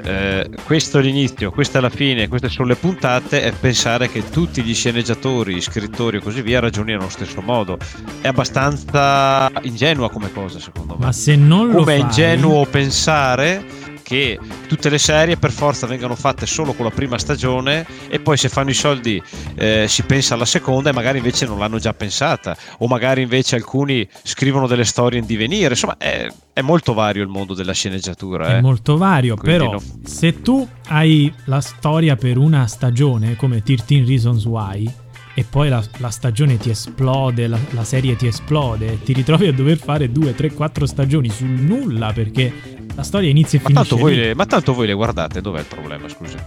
eh, 0.03 0.49
questo 0.65 0.99
è 0.99 1.01
l'inizio, 1.01 1.51
questa 1.51 1.79
è 1.79 1.81
la 1.81 1.89
fine, 1.89 2.27
queste 2.27 2.49
sono 2.49 2.67
le 2.67 2.75
puntate 2.75 3.43
è 3.43 3.51
pensare 3.51 4.09
che 4.09 4.29
tutti 4.29 4.61
gli 4.61 4.73
sceneggiatori, 4.73 5.59
scrittori 5.61 6.17
e 6.17 6.21
così 6.21 6.41
via 6.41 6.59
ragionino 6.59 6.99
allo 6.99 7.09
stesso 7.09 7.41
modo. 7.41 7.77
È 8.21 8.27
abbastanza 8.27 9.51
ingenua 9.61 10.09
come 10.09 10.31
cosa 10.31 10.59
secondo 10.59 10.95
me. 10.97 11.05
ma 11.05 11.11
se 11.11 11.35
non 11.35 11.67
lo 11.67 11.79
Come 11.79 11.95
è 11.95 11.97
fai 11.97 12.05
ingenuo 12.05 12.65
pensare 12.65 13.63
che 14.09 14.39
tutte 14.67 14.89
le 14.89 14.97
serie 14.97 15.37
per 15.37 15.51
forza 15.51 15.85
vengano 15.85 16.15
fatte 16.15 16.47
solo 16.47 16.73
con 16.73 16.83
la 16.83 16.89
prima 16.89 17.19
stagione 17.19 17.85
e 18.07 18.19
poi 18.19 18.37
se 18.37 18.49
fanno 18.49 18.71
i 18.71 18.73
soldi 18.73 19.21
eh, 19.53 19.85
si 19.87 20.01
pensa 20.01 20.33
alla 20.33 20.45
seconda 20.45 20.89
e 20.89 20.93
magari 20.93 21.19
invece 21.19 21.45
non 21.45 21.59
l'hanno 21.59 21.77
già 21.77 21.93
pensata 21.93 22.57
o 22.79 22.87
magari 22.87 23.21
invece 23.21 23.55
alcuni 23.55 24.07
scrivono 24.23 24.65
delle 24.65 24.83
storie 24.83 25.19
in 25.19 25.27
divenire. 25.27 25.69
Insomma, 25.69 25.97
è, 25.97 26.27
è 26.53 26.61
molto 26.61 26.95
vario 26.95 27.21
il 27.21 27.29
mondo 27.29 27.53
della 27.53 27.73
sceneggiatura. 27.73 28.47
È 28.47 28.55
eh. 28.55 28.61
molto 28.61 28.97
vario, 28.97 29.35
Quindi 29.35 29.57
però 29.59 29.71
no. 29.73 29.81
se 30.03 30.41
tu 30.41 30.67
hai 30.87 31.31
la 31.45 31.61
storia 31.61 32.15
per 32.15 32.39
una 32.39 32.65
stagione 32.65 33.35
come 33.35 33.61
13 33.61 34.05
Reasons 34.05 34.43
Why 34.45 34.91
e 35.39 35.45
poi 35.49 35.69
la, 35.69 35.81
la 35.99 36.09
stagione 36.09 36.57
ti 36.57 36.69
esplode, 36.69 37.47
la, 37.47 37.57
la 37.69 37.85
serie 37.85 38.17
ti 38.17 38.27
esplode, 38.27 39.01
ti 39.03 39.13
ritrovi 39.13 39.47
a 39.47 39.53
dover 39.53 39.77
fare 39.77 40.11
2, 40.11 40.35
3, 40.35 40.51
4 40.51 40.85
stagioni 40.85 41.29
sul 41.29 41.47
nulla 41.47 42.11
perché 42.11 42.51
la 42.93 43.03
storia 43.03 43.29
inizia 43.29 43.57
e 43.57 43.61
Ma 43.61 43.69
finisce. 43.69 43.89
tanto, 43.95 44.07
le, 44.07 44.35
ma 44.35 44.45
tanto 44.45 44.73
voi 44.73 44.87
le 44.87 44.93
guardate, 44.93 45.39
dov'è 45.39 45.59
il 45.59 45.65
problema? 45.65 46.09
Scusa. 46.09 46.45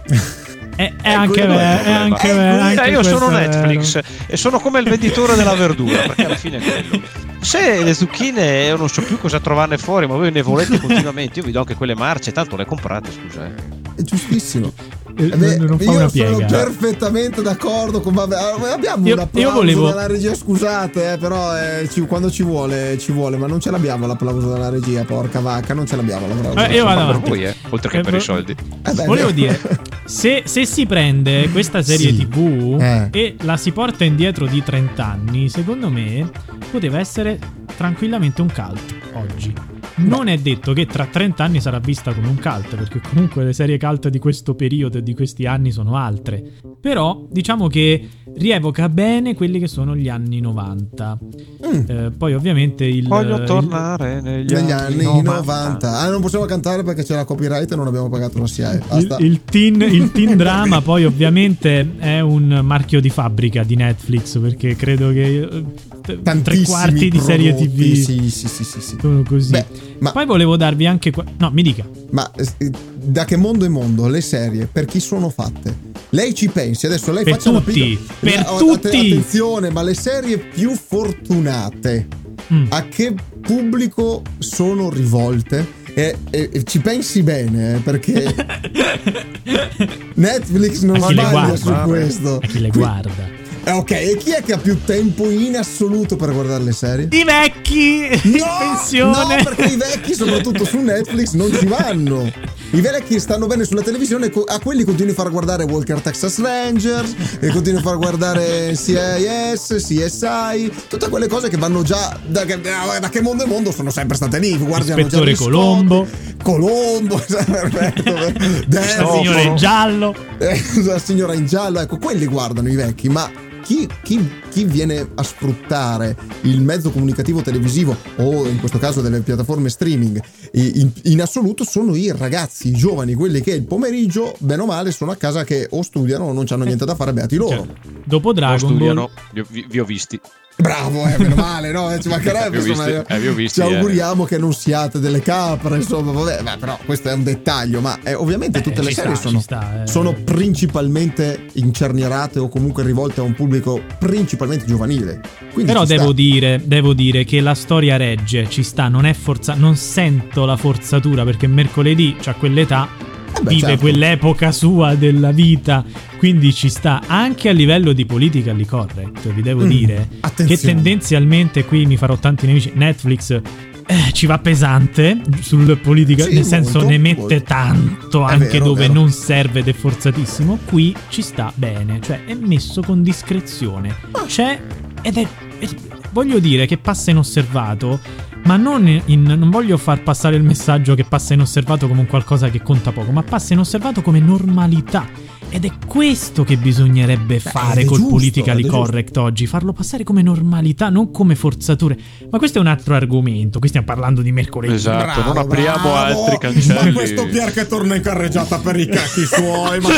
È, 0.75 0.93
è 1.01 1.09
Eh, 1.09 1.11
anche 1.11 1.39
è 1.41 1.43
il 1.43 1.49
vero, 1.49 1.83
è 1.83 1.91
anche 1.91 2.27
Eh, 2.29 2.37
anche 2.37 2.83
Eh, 2.83 2.89
io 2.91 3.01
sono 3.03 3.29
Netflix 3.29 3.93
vero. 3.93 4.07
e 4.27 4.37
sono 4.37 4.59
come 4.59 4.79
il 4.79 4.87
venditore 4.87 5.35
della 5.35 5.55
verdura, 5.55 5.97
perché 6.03 6.25
alla 6.25 6.35
fine 6.35 6.57
è 6.57 6.61
quello. 6.61 7.01
Se 7.43 7.83
le 7.83 7.93
zucchine 7.93 8.65
io 8.67 8.77
non 8.77 8.89
so 8.89 9.01
più 9.01 9.17
cosa 9.19 9.39
trovarne 9.39 9.77
fuori, 9.77 10.07
ma 10.07 10.15
voi 10.15 10.31
ne 10.31 10.41
volete 10.41 10.79
continuamente, 10.79 11.39
io 11.39 11.45
vi 11.45 11.51
do 11.51 11.59
anche 11.59 11.75
quelle 11.75 11.95
marce, 11.95 12.31
tanto 12.31 12.55
le 12.55 12.65
comprate, 12.65 13.09
scusa. 13.11 13.45
eh. 13.45 13.81
È 13.95 14.01
giustissimo. 14.01 14.71
Eh, 15.15 15.25
Eh 15.25 15.37
beh, 15.37 15.57
non- 15.57 15.77
fa 15.77 15.83
io 15.83 15.91
una 15.91 16.09
sono 16.09 16.35
piega. 16.37 16.45
perfettamente 16.47 17.43
d'accordo 17.43 18.01
con 18.01 18.15
vabbè, 18.15 18.35
ah, 18.35 18.73
abbiamo 18.73 19.05
Io- 19.05 19.13
un 19.13 19.19
io 19.19 19.23
applauso 19.23 19.51
volevo- 19.51 19.87
dalla 19.89 20.07
regia 20.07 20.33
scusate 20.33 21.13
eh, 21.13 21.17
però 21.19 21.55
eh, 21.55 21.87
ci- 21.87 22.01
quando 22.07 22.31
ci 22.31 22.41
vuole 22.41 22.97
ci 22.97 23.11
vuole 23.11 23.37
ma 23.37 23.45
non 23.45 23.59
ce 23.59 23.69
l'abbiamo 23.69 24.07
l'applauso 24.07 24.49
dalla 24.49 24.69
regia 24.69 25.03
porca 25.03 25.39
vacca 25.39 25.75
non 25.75 25.85
ce 25.85 25.97
l'abbiamo 25.97 26.25
l'applauso 26.27 26.57
Eh, 26.67 26.73
io 26.73 26.83
vado 26.85 27.01
avanti. 27.01 27.29
voi, 27.29 27.45
eh, 27.45 27.53
oltre 27.69 27.89
che 27.91 27.97
Eh, 27.99 28.01
per 28.01 28.13
i 28.15 28.19
soldi. 28.21 28.55
Eh 28.83 28.91
beh, 28.91 29.05
Volevo 29.05 29.29
dire, 29.29 29.61
se, 30.05 30.41
se 30.45 30.65
si 30.65 30.87
prende 30.87 31.47
questa 31.51 31.83
serie 31.83 32.07
Sì. 32.11 32.27
TV 32.27 32.77
Eh. 32.81 33.07
e 33.11 33.35
la 33.41 33.55
si 33.57 33.71
porta 33.71 34.03
indietro 34.05 34.47
di 34.47 34.63
30 34.63 35.05
anni, 35.05 35.47
secondo 35.47 35.89
me 35.91 36.27
poteva 36.71 36.97
essere 36.97 37.32
tranquillamente 37.75 38.41
un 38.41 38.51
cult 38.51 38.95
oggi. 39.13 39.53
Non 39.95 40.27
è 40.27 40.37
detto 40.37 40.73
che 40.73 40.85
tra 40.85 41.05
30 41.05 41.43
anni 41.43 41.61
sarà 41.61 41.79
vista 41.79 42.13
come 42.13 42.27
un 42.27 42.39
cult, 42.39 42.75
perché 42.75 42.99
comunque 42.99 43.43
le 43.43 43.53
serie 43.53 43.77
cult 43.77 44.07
di 44.09 44.19
questo 44.19 44.55
periodo 44.55 44.97
e 44.97 45.03
di 45.03 45.13
questi 45.13 45.45
anni 45.45 45.71
sono 45.71 45.95
altre. 45.95 46.53
Però 46.79 47.25
diciamo 47.29 47.67
che 47.67 48.09
rievoca 48.35 48.89
bene 48.89 49.35
quelli 49.35 49.59
che 49.59 49.67
sono 49.67 49.95
gli 49.95 50.09
anni 50.09 50.39
90. 50.39 51.19
Mm. 51.65 51.83
Eh, 51.87 52.11
poi 52.17 52.33
ovviamente 52.33 52.83
il... 52.85 53.07
Voglio 53.07 53.37
il- 53.37 53.43
tornare 53.45 54.21
negli, 54.21 54.51
negli 54.51 54.71
anni 54.71 55.03
90. 55.03 55.31
90 55.41 55.99
ah 55.99 56.09
non 56.09 56.21
possiamo 56.21 56.45
cantare 56.45 56.83
perché 56.83 57.03
c'è 57.03 57.15
la 57.15 57.25
copyright 57.25 57.71
e 57.71 57.75
non 57.75 57.87
abbiamo 57.87 58.09
pagato 58.09 58.39
la 58.39 58.47
SIAE 58.47 58.81
Il, 58.97 59.15
il 59.19 59.41
teen, 59.43 59.81
il 59.81 60.11
teen 60.11 60.35
drama 60.37 60.81
poi 60.81 61.05
ovviamente 61.05 61.95
è 61.99 62.19
un 62.19 62.61
marchio 62.63 62.99
di 62.99 63.09
fabbrica 63.09 63.63
di 63.63 63.75
Netflix 63.75 64.39
perché 64.39 64.75
credo 64.75 65.11
che 65.11 65.63
eh, 66.05 66.41
tre 66.41 66.61
quarti 66.63 67.09
di 67.09 67.19
serie 67.19 67.53
tv 67.55 67.81
sì 67.93 68.29
sì 68.29 68.47
sì 68.47 68.63
sì, 68.63 68.81
sì. 68.81 68.97
sono 68.99 69.23
così. 69.23 69.51
Beh, 69.51 69.65
ma- 69.99 70.11
Poi 70.11 70.25
volevo 70.25 70.57
darvi 70.57 70.85
anche... 70.85 71.11
qua- 71.11 71.23
No, 71.37 71.49
mi 71.51 71.61
dica. 71.61 71.85
Ma 72.11 72.29
eh, 72.35 72.71
da 72.95 73.25
che 73.25 73.37
mondo 73.37 73.63
è 73.65 73.69
mondo 73.69 74.07
le 74.07 74.21
serie 74.21 74.67
per 74.71 74.85
chi 74.85 74.99
sono 74.99 75.29
fatte? 75.29 75.91
Lei 76.13 76.33
ci 76.35 76.47
pensi 76.47 76.85
adesso 76.85 77.11
lei 77.11 77.23
Per 77.23 77.33
faccia 77.33 77.49
una 77.49 77.59
tutti, 77.59 77.97
piccola- 77.97 78.13
per 78.19 78.45
oh, 78.47 78.57
tutti. 78.57 78.87
attenzione, 78.87 79.69
ma 79.71 79.81
le 79.81 79.95
serie 79.95 80.37
più 80.37 80.71
fortunate 80.75 82.07
Mm. 82.53 82.65
a 82.69 82.83
che 82.87 83.13
pubblico 83.41 84.21
sono 84.37 84.89
rivolte? 84.89 85.81
E, 85.95 86.17
e- 86.29 86.49
e 86.51 86.63
ci 86.65 86.79
pensi 86.79 87.23
bene, 87.23 87.75
eh, 87.75 87.79
perché 87.79 88.33
Netflix 90.15 90.81
non 90.81 90.99
sbaglia 90.99 91.55
su 91.55 91.71
questo. 91.85 92.39
A 92.41 92.47
chi 92.47 92.59
le 92.59 92.69
guarda. 92.69 93.41
Eh, 93.65 93.71
ok, 93.71 93.91
e 93.91 94.17
chi 94.17 94.31
è 94.31 94.43
che 94.43 94.53
ha 94.53 94.57
più 94.57 94.83
tempo 94.83 95.29
in 95.29 95.55
assoluto 95.55 96.17
per 96.17 96.33
guardare 96.33 96.63
le 96.63 96.73
serie? 96.73 97.07
I 97.11 97.23
vecchi 97.23 98.09
No, 98.23 99.11
no, 99.25 99.25
perché 99.43 99.63
i 99.73 99.77
vecchi, 99.77 100.13
soprattutto 100.13 100.65
su 100.65 100.79
Netflix, 100.79 101.31
non 101.31 101.49
ci 101.53 101.65
vanno. 101.65 102.29
I 102.71 102.81
vecchi 102.81 103.19
stanno 103.21 103.45
bene 103.47 103.63
sulla 103.63 103.81
televisione, 103.81 104.29
a 104.47 104.59
quelli 104.59 104.83
continui 104.83 105.11
a 105.11 105.15
far 105.15 105.29
guardare 105.29 105.63
Walker 105.63 106.01
Texas 106.01 106.41
Rangers, 106.41 107.15
e 107.39 107.47
continui 107.49 107.79
a 107.79 107.83
far 107.83 107.97
guardare 107.97 108.75
CIS, 108.75 109.75
CSI, 109.77 110.71
tutte 110.89 111.07
quelle 111.07 111.27
cose 111.27 111.47
che 111.49 111.55
vanno 111.57 111.83
già 111.83 112.19
da, 112.25 112.43
che- 112.43 112.59
da 112.59 113.09
che 113.09 113.21
mondo 113.21 113.45
è 113.45 113.47
mondo 113.47 113.71
sono 113.71 113.91
sempre 113.91 114.17
state 114.17 114.39
lì. 114.39 114.57
Guardiano 114.57 115.01
Ispettore 115.01 115.35
Colombo. 115.35 116.05
Colombo. 116.43 117.23
Il 117.29 118.65
Daryl, 118.67 119.09
signore 119.09 119.41
in 119.43 119.55
giallo. 119.55 120.13
eh, 120.39 120.59
la 120.83 120.99
signora 120.99 121.33
in 121.33 121.45
giallo, 121.45 121.79
ecco, 121.79 121.97
quelli 121.97 122.25
guardano 122.25 122.67
i 122.69 122.75
vecchi, 122.75 123.07
ma 123.07 123.29
chi, 123.63 123.87
chi- 124.03 124.29
chi 124.49 124.65
viene 124.65 125.07
a 125.15 125.23
sfruttare 125.23 126.15
il 126.41 126.61
mezzo 126.61 126.91
comunicativo 126.91 127.41
televisivo 127.41 127.95
o 128.17 128.45
in 128.47 128.59
questo 128.59 128.77
caso 128.77 129.01
delle 129.01 129.21
piattaforme 129.21 129.69
streaming 129.69 130.21
in, 130.53 130.89
in 131.03 131.21
assoluto 131.21 131.63
sono 131.63 131.95
i 131.95 132.11
ragazzi, 132.15 132.67
i 132.67 132.71
giovani, 132.71 133.13
quelli 133.13 133.41
che 133.41 133.51
il 133.51 133.63
pomeriggio, 133.63 134.35
bene 134.39 134.61
o 134.61 134.65
male, 134.65 134.91
sono 134.91 135.11
a 135.11 135.15
casa 135.15 135.43
che 135.43 135.67
o 135.71 135.81
studiano 135.81 136.25
o 136.25 136.33
non 136.33 136.45
hanno 136.49 136.63
niente 136.65 136.85
da 136.85 136.93
fare, 136.95 137.13
beati 137.13 137.35
loro. 137.37 137.55
Cioè, 137.55 137.67
dopo 138.03 138.33
Dragon 138.33 138.59
studiano, 138.59 139.09
Ball. 139.33 139.41
ho- 139.43 139.47
vi- 139.49 139.65
vi 139.69 139.79
ho 139.79 139.85
visti. 139.85 140.19
Bravo, 140.55 141.05
eh, 141.07 141.17
meno 141.17 141.35
male, 141.35 141.71
no? 141.71 141.91
Eh, 141.93 141.99
Ci 141.99 142.09
mancherebbe, 142.09 142.59
Vi 142.59 142.69
ho 142.69 142.71
insomma, 142.71 143.03
visti, 143.33 143.59
eh, 143.59 143.65
ci 143.65 143.71
eh. 143.71 143.75
auguriamo 143.75 144.25
che 144.25 144.37
non 144.37 144.53
siate 144.53 144.99
delle 144.99 145.21
capre, 145.21 145.77
insomma, 145.77 146.11
vabbè, 146.11 146.43
beh, 146.43 146.57
però 146.57 146.77
questo 146.85 147.09
è 147.09 147.13
un 147.13 147.23
dettaglio, 147.23 147.81
ma 147.81 147.99
eh, 148.03 148.13
ovviamente 148.13 148.61
tutte 148.61 148.81
le 148.81 148.91
serie 148.91 149.15
sta, 149.15 149.27
sono, 149.27 149.39
sta, 149.39 149.83
eh. 149.83 149.87
sono 149.87 150.13
principalmente 150.13 151.47
incernierate 151.53 152.39
o 152.39 152.49
comunque 152.49 152.83
rivolte 152.83 153.19
a 153.19 153.23
un 153.23 153.33
pubblico 153.33 153.81
principalmente 153.97 154.65
giovanile. 154.65 155.21
Quindi 155.51 155.71
Però 155.71 155.85
devo 155.85 156.13
dire, 156.13 156.61
devo 156.63 156.93
dire 156.93 157.23
che 157.23 157.41
la 157.41 157.55
storia 157.55 157.97
regge, 157.97 158.47
ci 158.49 158.63
sta, 158.63 158.87
non 158.87 159.05
è 159.05 159.13
forza, 159.13 159.55
non 159.55 159.75
sento 159.75 160.45
la 160.45 160.55
forzatura 160.55 161.23
perché 161.23 161.47
mercoledì 161.47 162.15
c'ha 162.19 162.33
quell'età, 162.33 162.87
Eh 162.99 163.12
beh, 163.43 163.49
vive 163.49 163.67
certo. 163.67 163.81
quell'epoca 163.81 164.51
sua 164.51 164.95
della 164.95 165.31
vita, 165.31 165.83
quindi 166.17 166.53
ci 166.53 166.69
sta 166.69 167.01
anche 167.07 167.49
a 167.49 167.51
livello 167.51 167.93
di 167.93 168.05
politically 168.05 168.65
correct, 168.65 169.31
vi 169.33 169.41
devo 169.41 169.63
Mm, 169.65 169.69
dire 169.69 170.07
attenzione. 170.21 170.61
che 170.61 170.67
tendenzialmente 170.67 171.65
qui 171.65 171.85
mi 171.85 171.97
farò 171.97 172.17
tanti 172.17 172.45
nemici, 172.47 172.71
Netflix 172.75 173.41
eh, 173.85 174.11
ci 174.13 174.25
va 174.27 174.39
pesante 174.39 175.19
sul 175.41 175.77
politica, 175.77 176.23
Sì, 176.23 176.33
nel 176.35 176.45
senso 176.45 176.77
molto, 176.79 176.89
ne 176.89 176.97
mette 176.97 177.19
molto. 177.19 177.43
tanto 177.43 178.25
È 178.27 178.31
anche 178.31 178.45
vero, 178.47 178.63
dove 178.65 178.87
non 178.87 179.11
serve 179.11 179.59
ed 179.59 179.67
è 179.67 179.73
forzatissimo. 179.73 180.59
Qui 180.65 180.95
ci 181.09 181.21
sta 181.21 181.51
bene, 181.53 181.99
cioè 182.01 182.23
è 182.23 182.33
messo 182.33 182.81
con 182.81 183.03
discrezione. 183.03 183.93
Ah. 184.11 184.23
C'è 184.25 184.57
ed 185.01 185.17
è, 185.17 185.27
ed- 185.59 185.75
voglio 186.13 186.39
dire 186.39 186.65
che 186.65 186.77
passa 186.77 187.11
inosservato, 187.11 187.99
ma 188.43 188.57
non, 188.57 188.87
in- 189.05 189.23
non 189.23 189.49
voglio 189.49 189.77
far 189.77 190.03
passare 190.03 190.35
il 190.35 190.43
messaggio 190.43 190.95
che 190.95 191.03
passa 191.03 191.33
inosservato 191.33 191.87
come 191.87 192.01
un 192.01 192.07
qualcosa 192.07 192.49
che 192.49 192.61
conta 192.61 192.91
poco, 192.91 193.11
ma 193.11 193.23
passa 193.23 193.53
inosservato 193.53 194.01
come 194.01 194.19
normalità. 194.19 195.22
Ed 195.55 195.65
è 195.65 195.71
questo 195.85 196.43
che 196.43 196.57
bisognerebbe 196.57 197.39
fare 197.39 197.81
ed 197.81 197.85
è 197.85 197.89
col 197.89 197.97
giusto, 197.99 198.13
politically 198.15 198.61
è 198.61 198.63
giusto. 198.63 198.77
correct 198.79 199.17
oggi, 199.17 199.45
farlo 199.45 199.71
passare 199.71 200.03
come 200.03 200.23
normalità, 200.23 200.89
non 200.89 201.11
come 201.11 201.35
forzature. 201.35 201.95
Ma 202.31 202.39
questo 202.39 202.57
è 202.57 202.61
un 202.61 202.65
altro 202.65 202.95
argomento, 202.95 203.59
qui 203.59 203.67
stiamo 203.67 203.85
parlando 203.85 204.23
di 204.23 204.31
mercoledì. 204.31 204.73
Esatto, 204.73 205.03
Bravo, 205.03 205.21
non 205.21 205.37
apriamo 205.37 205.91
bravo. 205.91 206.23
altri 206.23 206.37
cancelli. 206.39 206.89
Ma 206.89 206.93
questo 206.93 207.27
Pier 207.27 207.53
che 207.53 207.67
torna 207.67 207.93
in 207.93 208.01
carreggiata 208.01 208.57
per 208.57 208.79
i 208.79 208.87
cacchi 208.87 209.25
suoi. 209.29 209.79
Ma, 209.79 209.89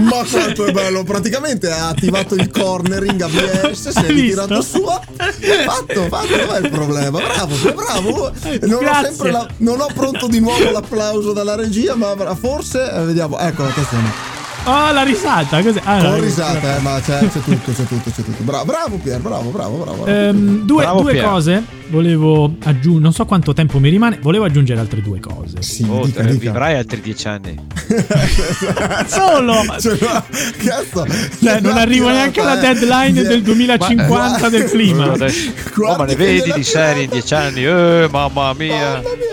ma 0.00 0.24
quanto 0.26 0.64
è 0.64 0.72
bello! 0.72 1.02
Praticamente 1.02 1.70
ha 1.70 1.88
attivato 1.88 2.34
il 2.34 2.48
cornering 2.50 3.20
ABS, 3.20 3.88
si 3.90 4.04
è 4.06 4.08
ritirato 4.08 4.62
su. 4.62 4.82
Fatto, 4.84 6.02
fatto, 6.08 6.28
dov'è 6.34 6.60
il 6.60 6.70
problema? 6.70 7.20
Bravo, 7.20 7.54
bravo. 7.74 8.32
Non 8.62 8.84
ho, 8.86 9.30
la- 9.30 9.48
non 9.58 9.80
ho 9.80 9.86
pronto 9.92 10.28
di 10.28 10.40
nuovo 10.40 10.70
l'applauso 10.70 11.34
dalla 11.34 11.56
regia, 11.56 11.94
ma 11.94 12.14
forse 12.34 12.90
eh, 12.90 13.04
vediamo. 13.04 13.38
Ecco, 13.38 13.64
attenzione. 13.64 14.33
Oh, 14.66 14.92
la 14.92 15.02
risata! 15.02 15.62
Cos'è? 15.62 15.80
Ah, 15.84 15.98
Con 16.00 16.10
no, 16.12 16.20
risata, 16.20 16.76
eh, 16.76 16.80
ma 16.80 16.98
c'è, 16.98 17.18
c'è 17.18 17.40
tutto, 17.40 17.72
c'è 17.72 17.84
tutto, 17.84 18.10
c'è 18.10 18.22
tutto. 18.22 18.42
Bravo, 18.44 18.64
bravo 18.64 18.96
Pier, 18.96 19.20
bravo, 19.20 19.50
bravo, 19.50 19.76
bravo. 19.84 20.06
Ehm, 20.06 20.64
due 20.64 20.82
Bravo 20.84 21.02
due 21.02 21.12
Pier. 21.12 21.24
cose 21.24 21.62
volevo 21.88 22.44
aggiungere. 22.64 23.02
Non 23.02 23.12
so 23.12 23.26
quanto 23.26 23.52
tempo 23.52 23.78
mi 23.78 23.90
rimane. 23.90 24.18
Volevo 24.22 24.44
aggiungere 24.46 24.80
altre 24.80 25.02
due 25.02 25.20
cose. 25.20 25.60
sì, 25.60 25.86
Oh, 25.86 26.06
dica, 26.06 26.20
eh, 26.22 26.26
dica. 26.32 26.38
vivrai 26.50 26.76
altri 26.78 27.02
dieci 27.02 27.28
anni. 27.28 27.54
Solo! 29.06 29.52
Cioè, 29.78 29.98
no, 30.00 30.24
cazzo, 30.64 31.06
Cioè, 31.42 31.60
non 31.60 31.76
arrivo 31.76 32.08
neanche 32.08 32.40
alla 32.40 32.56
deadline 32.56 33.22
del 33.22 33.42
2050 33.42 34.48
del 34.48 34.62
Eh, 34.62 34.70
clima. 34.70 35.12
oh, 35.12 35.96
ma 35.96 36.04
ne 36.06 36.16
vedi 36.16 36.52
di 36.54 36.64
serie 36.64 37.02
in 37.04 37.10
dieci 37.10 37.34
anni? 37.34 37.64
Eh, 37.66 38.08
mamma 38.10 38.54
mia. 38.54 38.74
Mamma 38.74 39.00
mia. 39.00 39.23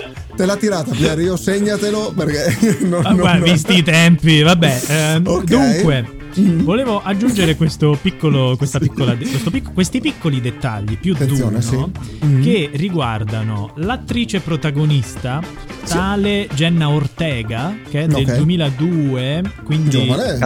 Te 0.42 0.48
l'ha 0.48 0.56
tirata, 0.58 0.90
Pier, 0.92 1.20
io 1.20 1.36
segnatelo 1.36 2.14
perché 2.16 2.80
non, 2.82 3.06
Ah, 3.06 3.10
non- 3.10 3.20
guarda, 3.20 3.38
non- 3.46 3.52
visti 3.52 3.78
i 3.78 3.84
tempi, 3.84 4.42
vabbè. 4.42 4.82
ehm, 4.88 5.28
Ok. 5.28 5.44
Dunque, 5.44 6.06
Mm. 6.40 6.62
volevo 6.64 7.00
aggiungere 7.04 7.56
questo 7.58 7.96
piccolo, 8.02 8.56
questa 8.58 8.80
piccola 8.80 9.16
questo 9.18 9.52
pic- 9.52 9.72
questi 9.74 10.00
piccoli 10.00 10.40
dettagli 10.42 10.98
più 10.98 11.14
d'uno 11.14 11.60
sì. 11.62 11.78
Mm. 12.26 12.42
che 12.42 12.70
riguardano 12.74 13.74
l'attrice 13.76 14.40
protagonista, 14.40 15.42
tale 15.88 16.48
Jenna 16.56 16.90
Ortega, 16.90 17.76
che 17.88 18.04
è 18.04 18.08
del 18.08 18.26
Ok. 18.30 18.36
2002, 18.38 19.42
quindi 19.66 19.90
Giovane, 19.90 20.38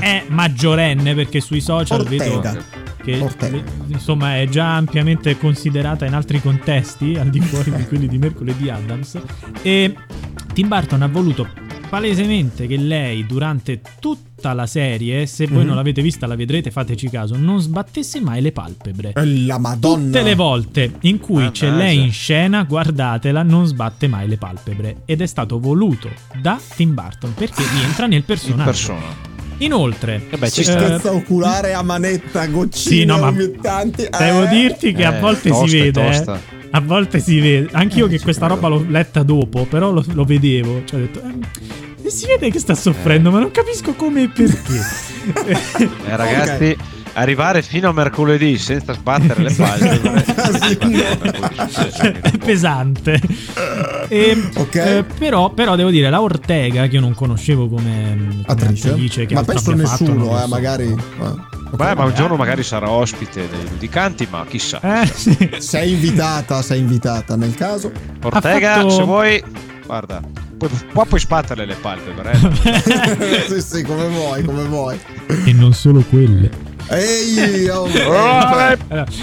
è 0.00 0.24
maggiorenne 0.28 1.14
perché 1.14 1.40
sui 1.40 1.60
social 1.60 2.00
Ortega. 2.00 2.24
vedo 2.24 2.62
che 3.04 3.16
le- 3.50 3.64
insomma 3.88 4.38
è 4.40 4.48
già 4.48 4.76
ampiamente 4.76 5.36
considerata 5.38 6.06
in 6.06 6.14
altri 6.14 6.40
contesti 6.40 7.16
al 7.16 7.28
di 7.28 7.40
fuori 7.40 7.70
di 7.74 7.84
quelli 7.84 8.08
di 8.08 8.18
Mercoledì 8.18 8.70
Adams 8.70 9.18
e 9.62 9.94
Tim 10.52 10.68
Burton 10.68 11.02
ha 11.02 11.08
voluto 11.08 11.46
palesemente 11.88 12.66
che 12.66 12.76
lei 12.76 13.24
durante 13.26 13.80
tutta 14.00 14.52
la 14.52 14.66
serie 14.66 15.26
se 15.26 15.46
voi 15.46 15.60
Mhm. 15.60 15.66
non 15.66 15.76
l'avete 15.76 16.02
vista 16.02 16.26
la 16.26 16.34
vedrete 16.34 16.70
fateci 16.70 17.08
caso 17.08 17.36
non 17.36 17.60
sbattesse 17.60 18.20
mai 18.20 18.40
le 18.40 18.50
palpebre 18.52 19.12
Eh, 19.14 19.44
La 19.46 19.58
Madonna. 19.58 20.04
Tutte 20.06 20.22
le 20.22 20.34
volte 20.34 20.92
in 21.02 21.18
cui 21.20 21.50
c'è 21.52 21.66
Mannaggia. 21.68 21.84
lei 21.84 22.02
in 22.02 22.12
scena, 22.12 22.62
guardatela, 22.64 23.42
non 23.42 23.66
sbatte 23.66 24.08
mai 24.08 24.26
le 24.28 24.36
palpebre. 24.36 25.02
Ed 25.04 25.20
è 25.20 25.26
stato 25.26 25.58
voluto 25.60 26.08
da 26.40 26.58
Tim 26.74 26.94
Burton 26.94 27.32
perché 27.34 27.62
rientra 27.74 28.06
nel 28.06 28.24
personaggio. 28.24 28.64
persona. 28.64 29.32
Inoltre, 29.58 30.20
Eh 30.30 30.36
beh, 30.36 30.50
ci 30.50 30.62
eh, 30.62 31.00
oculare 31.08 31.74
a 31.74 31.82
manetta, 31.82 32.46
goccine 32.46 32.72
Sì, 33.00 33.04
no, 33.04 33.18
ma 33.18 33.28
umiettanti. 33.28 34.08
devo 34.18 34.44
eh. 34.44 34.48
dirti 34.48 34.92
che 34.92 35.04
a 35.04 35.16
Eh, 35.16 35.20
volte 35.20 35.48
tosta, 35.50 35.66
si 35.66 35.78
vede. 35.78 35.90
tosta. 36.06 36.34
eh. 36.36 36.62
A 36.72 36.80
volte 36.80 37.20
si 37.20 37.38
vede. 37.38 37.68
Anch'io 37.72 38.06
Eh, 38.06 38.08
che 38.08 38.20
questa 38.20 38.46
credo. 38.46 38.60
roba 38.60 38.74
l'ho 38.76 38.84
letta 38.88 39.22
dopo, 39.22 39.64
però 39.64 39.92
lo, 39.92 40.04
lo 40.12 40.24
vedevo. 40.24 40.82
Cioè, 40.84 40.98
ho 40.98 41.02
detto. 41.02 41.22
eh, 42.02 42.10
si 42.10 42.26
vede 42.26 42.50
che 42.50 42.58
sta 42.58 42.74
soffrendo, 42.74 43.30
ma 43.30 43.38
non 43.38 43.50
capisco 43.52 43.92
come 43.94 44.24
e 44.24 44.28
perché. 44.28 44.80
Eh, 45.78 46.16
ragazzi, 46.16 46.76
arrivare 47.14 47.62
fino 47.62 47.88
a 47.88 47.92
mercoledì 47.92 48.56
senza 48.58 48.92
sbattere 48.92 49.42
le 49.42 49.50
Sì, 49.54 50.78
è 52.20 52.38
pesante. 52.38 53.20
E, 54.08 54.50
Ok. 54.56 54.74
eh, 54.74 55.04
però, 55.18 55.50
però 55.50 55.76
devo 55.76 55.90
dire, 55.90 56.10
la 56.10 56.20
Ortega, 56.20 56.86
che 56.86 56.94
io 56.96 57.00
non 57.00 57.14
conoscevo 57.14 57.68
come, 57.68 58.16
come 58.18 58.42
Attrice. 58.46 58.90
attrice, 58.90 59.26
che 59.26 59.34
Ma 59.34 59.42
penso 59.44 59.70
fatto, 59.76 59.76
nessuno, 59.76 60.24
lo 60.24 60.36
eh, 60.36 60.40
so. 60.42 60.48
magari. 60.48 60.84
eh. 60.88 61.52
Ok. 61.74 61.76
Beh, 61.76 61.94
ma 61.96 62.04
un 62.04 62.14
giorno 62.14 62.36
magari 62.36 62.62
sarà 62.62 62.88
ospite 62.88 63.48
dei 63.48 63.68
giudicanti, 63.68 64.28
ma 64.30 64.44
chissà. 64.46 64.80
Eh, 65.02 65.06
sì. 65.06 65.50
Sei 65.58 65.92
invitata, 65.92 66.62
sei 66.62 66.80
invitata 66.80 67.34
nel 67.36 67.54
caso. 67.54 67.90
Ortega, 68.22 68.74
fatto- 68.74 68.90
se 68.90 69.02
vuoi, 69.02 69.42
guarda, 69.84 70.20
puoi, 70.56 70.70
qua 70.92 71.04
puoi 71.04 71.18
sbatterle 71.20 71.64
le 71.64 71.74
palpebre. 71.74 72.32
Eh. 72.32 73.44
sì, 73.48 73.60
sì, 73.60 73.82
come 73.82 74.06
vuoi, 74.08 74.44
come 74.44 74.64
vuoi. 74.64 74.98
e 75.46 75.52
non 75.52 75.72
solo 75.72 76.00
quelle. 76.08 76.72
Ehi, 76.90 77.66
oh, 77.68 77.84
Allora, 77.84 78.76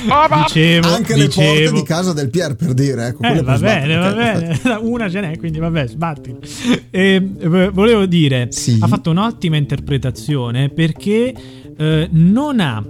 Oh, 0.09 0.27
ma- 0.29 0.43
dicevo, 0.47 0.87
anche 0.93 1.15
le 1.15 1.25
porte 1.27 1.51
dicevo. 1.51 1.75
di 1.77 1.83
casa 1.83 2.13
del 2.13 2.29
Pier 2.29 2.55
per 2.55 2.73
dire, 2.73 3.07
ecco. 3.07 3.23
Eh, 3.23 3.41
va 3.41 3.57
bene, 3.57 3.95
va 3.97 4.09
ok, 4.09 4.15
bene. 4.15 4.59
Una 4.81 5.09
ce 5.09 5.19
n'è, 5.21 5.37
quindi 5.37 5.59
vabbè, 5.59 5.87
sbattila. 5.87 6.37
E, 6.89 7.29
eh, 7.39 7.69
volevo 7.69 8.05
dire, 8.05 8.47
Sì. 8.51 8.77
ha 8.81 8.87
fatto 8.87 9.11
un'ottima 9.11 9.57
interpretazione 9.57 10.69
perché 10.69 11.33
eh, 11.77 12.07
non 12.11 12.59
ha 12.59 12.83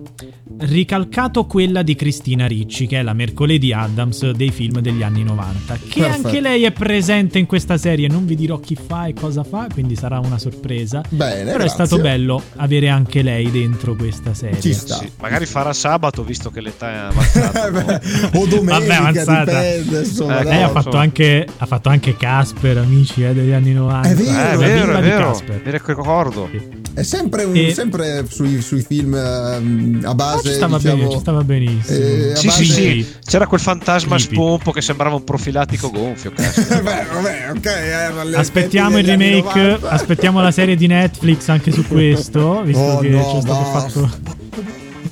ricalcato 0.60 1.46
quella 1.46 1.82
di 1.82 1.96
Cristina 1.96 2.46
Ricci, 2.46 2.86
che 2.88 3.00
è 3.00 3.04
la 3.04 3.14
Mercoledì 3.14 3.74
Adams 3.74 4.30
dei 4.32 4.52
film 4.52 4.80
degli 4.80 5.02
anni 5.04 5.24
90, 5.24 5.74
che 5.90 6.02
Perfetto. 6.02 6.28
anche 6.28 6.42
lei 6.42 6.64
è 6.64 6.72
presente 6.72 7.40
in 7.40 7.46
questa 7.46 7.78
serie. 7.78 8.08
Non 8.08 8.26
vi 8.26 8.36
dirò 8.36 8.60
chi 8.60 8.76
fa 8.76 9.06
e 9.08 9.14
cosa 9.14 9.44
fa, 9.44 9.68
quindi 9.72 9.96
sarà 9.96 10.20
una 10.20 10.38
sorpresa. 10.38 11.02
Bene, 11.10 11.44
Però 11.46 11.58
grazie. 11.58 11.66
è 11.66 11.70
stato 11.70 12.02
bello 12.02 12.42
avere 12.58 12.90
anche 12.90 13.22
lei 13.22 13.50
dentro 13.52 13.96
questa 13.96 14.34
serie. 14.34 14.60
Ci 14.62 14.74
sta. 14.74 14.96
Sì, 14.96 15.10
magari 15.20 15.46
farà 15.46 15.74
sabato, 15.74 16.24
visto 16.24 16.52
che 16.52 16.62
l'età 16.62 16.92
è 16.92 16.98
avanzata. 16.98 17.70
Beh, 17.72 18.02
o 18.38 18.46
domenica, 18.46 18.78
Vabbè, 18.80 18.94
avanzata. 18.94 19.44
dipende, 19.62 20.00
insomma. 20.00 20.40
Eh, 20.40 20.44
no? 20.44 20.50
Lei 20.50 20.62
ha 20.62 20.68
fatto, 20.68 20.78
insomma. 20.88 21.00
anche, 21.04 21.48
ha 21.58 21.66
fatto 21.66 21.90
anche 21.90 22.16
Casper, 22.18 22.78
amici 22.78 23.24
eh, 23.24 23.34
degli 23.34 23.52
anni 23.52 23.74
90. 23.74 24.10
È 24.10 24.14
vero, 24.16 24.32
Eh, 24.32 24.52
è 24.52 24.58
vero, 24.58 24.98
è 24.98 25.02
vero. 25.02 25.32
Casper. 25.32 25.62
Mi 25.66 25.72
ricordo. 25.72 26.50
Sì. 26.52 26.81
È 26.94 27.04
sempre, 27.04 27.44
un- 27.46 27.56
E- 27.56 27.74
sempre 27.74 28.26
sui, 28.30 28.62
sui 28.62 28.82
film 28.82 29.16
ehm, 29.16 30.02
a 30.04 30.14
base, 30.14 30.50
ci 30.50 30.54
stava 30.56 30.78
diciamo, 30.78 30.98
bene, 30.98 31.12
ci 31.12 31.20
stava 31.20 31.44
benissimo. 31.44 31.98
eh, 31.98 32.32
Sì, 32.36 32.50
sì, 32.50 32.68
base- 32.68 32.74
sì. 32.74 33.08
C'era 33.26 33.48
quel 33.48 33.60
fantasma 33.62 34.16
Creepy. 34.18 34.34
spompo 34.36 34.72
che 34.72 34.82
sembrava 34.82 35.16
un 35.16 35.24
profilattico 35.24 35.90
gonfio. 35.90 36.32
cazzo. 36.36 36.60
Eh, 36.62 36.82
beh, 36.82 37.06
vabbè, 37.14 37.52
ok. 37.56 37.66
era 37.66 38.24
le 38.24 38.36
Aspettiamo 38.36 38.98
il 38.98 39.06
remake, 39.06 39.60
90. 39.62 39.90
aspettiamo 39.90 40.42
la 40.42 40.52
serie 40.52 40.76
di 40.76 40.88
Netflix 40.88 41.48
anche 41.48 41.72
su 41.72 41.88
questo, 41.88 42.62
visto 42.64 42.82
Oh, 42.82 43.00
che 43.00 43.10
no, 43.10 43.24
c'è 43.36 43.42
stato 43.42 43.72
basta. 43.72 43.80
fatto... 44.00 44.41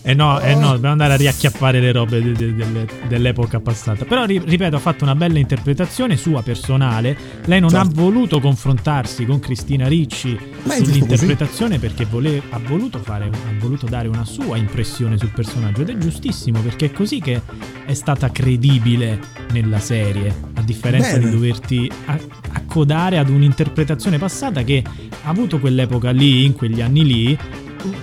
Eh 0.09 0.15
no, 0.15 0.39
eh 0.39 0.55
no, 0.55 0.71
dobbiamo 0.71 0.89
andare 0.93 1.13
a 1.13 1.17
riacchiappare 1.17 1.79
le 1.79 1.91
robe 1.91 2.19
de- 2.21 2.31
de- 2.31 2.55
delle- 2.55 2.87
dell'epoca 3.07 3.59
passata. 3.59 4.05
Però, 4.05 4.25
ri- 4.25 4.41
ripeto, 4.43 4.75
ha 4.75 4.79
fatto 4.79 5.03
una 5.03 5.13
bella 5.13 5.37
interpretazione 5.37 6.17
sua 6.17 6.41
personale. 6.41 7.15
Lei 7.45 7.59
non 7.59 7.69
Certo. 7.69 7.85
ha 7.85 7.91
voluto 7.93 8.39
confrontarsi 8.39 9.25
con 9.25 9.39
Cristina 9.39 9.87
Ricci 9.87 10.35
sull'interpretazione 10.67 11.77
perché 11.77 12.05
vole- 12.05 12.41
ha, 12.49 12.59
voluto 12.65 12.97
fare, 12.99 13.25
ha 13.25 13.29
voluto 13.59 13.85
dare 13.85 14.07
una 14.07 14.25
sua 14.25 14.57
impressione 14.57 15.17
sul 15.17 15.29
personaggio. 15.29 15.81
Ed 15.81 15.89
è 15.89 15.97
giustissimo 15.97 16.59
perché 16.61 16.87
è 16.87 16.91
così 16.91 17.19
che 17.19 17.41
è 17.85 17.93
stata 17.93 18.31
credibile 18.31 19.19
nella 19.51 19.79
serie. 19.79 20.33
A 20.55 20.61
differenza 20.63 21.13
Bene. 21.17 21.25
di 21.25 21.31
doverti 21.31 21.91
a- 22.05 22.17
accodare 22.53 23.19
ad 23.19 23.29
un'interpretazione 23.29 24.17
passata 24.17 24.63
che 24.63 24.83
ha 25.23 25.29
avuto 25.29 25.59
quell'epoca 25.59 26.09
lì, 26.09 26.45
in 26.45 26.53
quegli 26.53 26.81
anni 26.81 27.05
lì. 27.05 27.37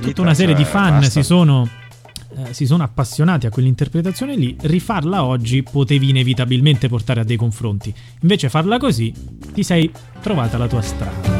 Tutta 0.01 0.23
una 0.23 0.35
serie 0.35 0.55
di 0.55 0.65
fan 0.65 1.01
basta. 1.01 1.11
si 1.11 1.23
sono 1.27 1.69
eh, 2.37 2.53
si 2.55 2.67
sono 2.67 2.83
appassionati 2.83 3.47
a 3.47 3.51
quell'interpretazione 3.51 4.37
lì, 4.37 4.57
rifarla 4.61 5.25
oggi 5.25 5.63
potevi 5.63 6.11
inevitabilmente 6.11 6.89
portare 6.89 7.21
a 7.21 7.25
dei 7.25 7.37
confronti. 7.37 7.93
Invece 8.21 8.49
farla 8.49 8.79
così 8.79 9.13
ti 9.53 9.63
sei 9.63 9.91
trovata 10.21 10.59
la 10.59 10.67
tua 10.67 10.83
strada. 10.83 11.36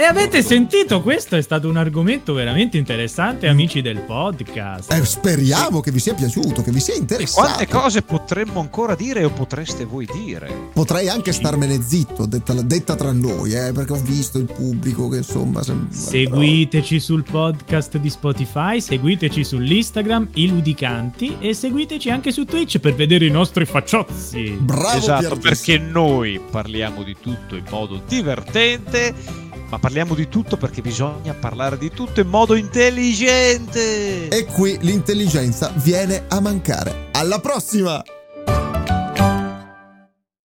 E 0.00 0.04
avete 0.04 0.44
sentito? 0.44 1.02
Questo 1.02 1.34
è 1.34 1.42
stato 1.42 1.68
un 1.68 1.76
argomento 1.76 2.32
veramente 2.32 2.78
interessante, 2.78 3.48
amici 3.48 3.82
del 3.82 3.98
podcast. 4.02 4.92
Eh, 4.92 5.04
speriamo 5.04 5.80
che 5.80 5.90
vi 5.90 5.98
sia 5.98 6.14
piaciuto, 6.14 6.62
che 6.62 6.70
vi 6.70 6.78
sia 6.78 6.94
E 6.94 6.98
interessato. 6.98 7.48
quante 7.48 7.66
cose 7.66 8.02
potremmo 8.02 8.60
ancora 8.60 8.94
dire 8.94 9.24
o 9.24 9.30
potreste 9.30 9.84
voi 9.84 10.06
dire? 10.06 10.68
Potrei 10.72 11.08
anche 11.08 11.32
starmene 11.32 11.82
zitto, 11.82 12.26
detta, 12.26 12.52
detta 12.62 12.94
tra 12.94 13.10
noi, 13.10 13.54
eh, 13.54 13.72
perché 13.72 13.94
ho 13.94 14.00
visto 14.00 14.38
il 14.38 14.44
pubblico 14.44 15.08
che 15.08 15.16
insomma... 15.16 15.64
sembra- 15.64 15.92
Seguiteci 15.92 17.00
sul 17.00 17.24
podcast 17.28 17.98
di 17.98 18.08
Spotify, 18.08 18.80
seguiteci 18.80 19.42
sull'Instagram, 19.42 20.28
i 20.34 20.46
ludicanti 20.48 21.38
e 21.40 21.54
seguiteci 21.54 22.08
anche 22.08 22.30
su 22.30 22.44
Twitch 22.44 22.78
per 22.78 22.94
vedere 22.94 23.26
i 23.26 23.30
nostri 23.30 23.64
facciozzi. 23.64 24.56
Bravo 24.60 24.96
esatto, 24.96 25.36
perché 25.38 25.76
noi 25.78 26.40
parliamo 26.52 27.02
di 27.02 27.16
tutto 27.20 27.56
in 27.56 27.64
modo 27.68 28.00
divertente, 28.06 29.46
ma 29.68 29.78
parliamo 29.78 30.14
di 30.14 30.28
tutto 30.28 30.56
perché 30.56 30.80
bisogna 30.80 31.34
parlare 31.34 31.78
di 31.78 31.90
tutto 31.90 32.20
in 32.20 32.28
modo 32.28 32.54
intelligente. 32.54 34.28
E 34.28 34.44
qui 34.46 34.78
l'intelligenza 34.80 35.72
viene 35.76 36.24
a 36.28 36.40
mancare. 36.40 37.08
Alla 37.12 37.38
prossima! 37.38 38.02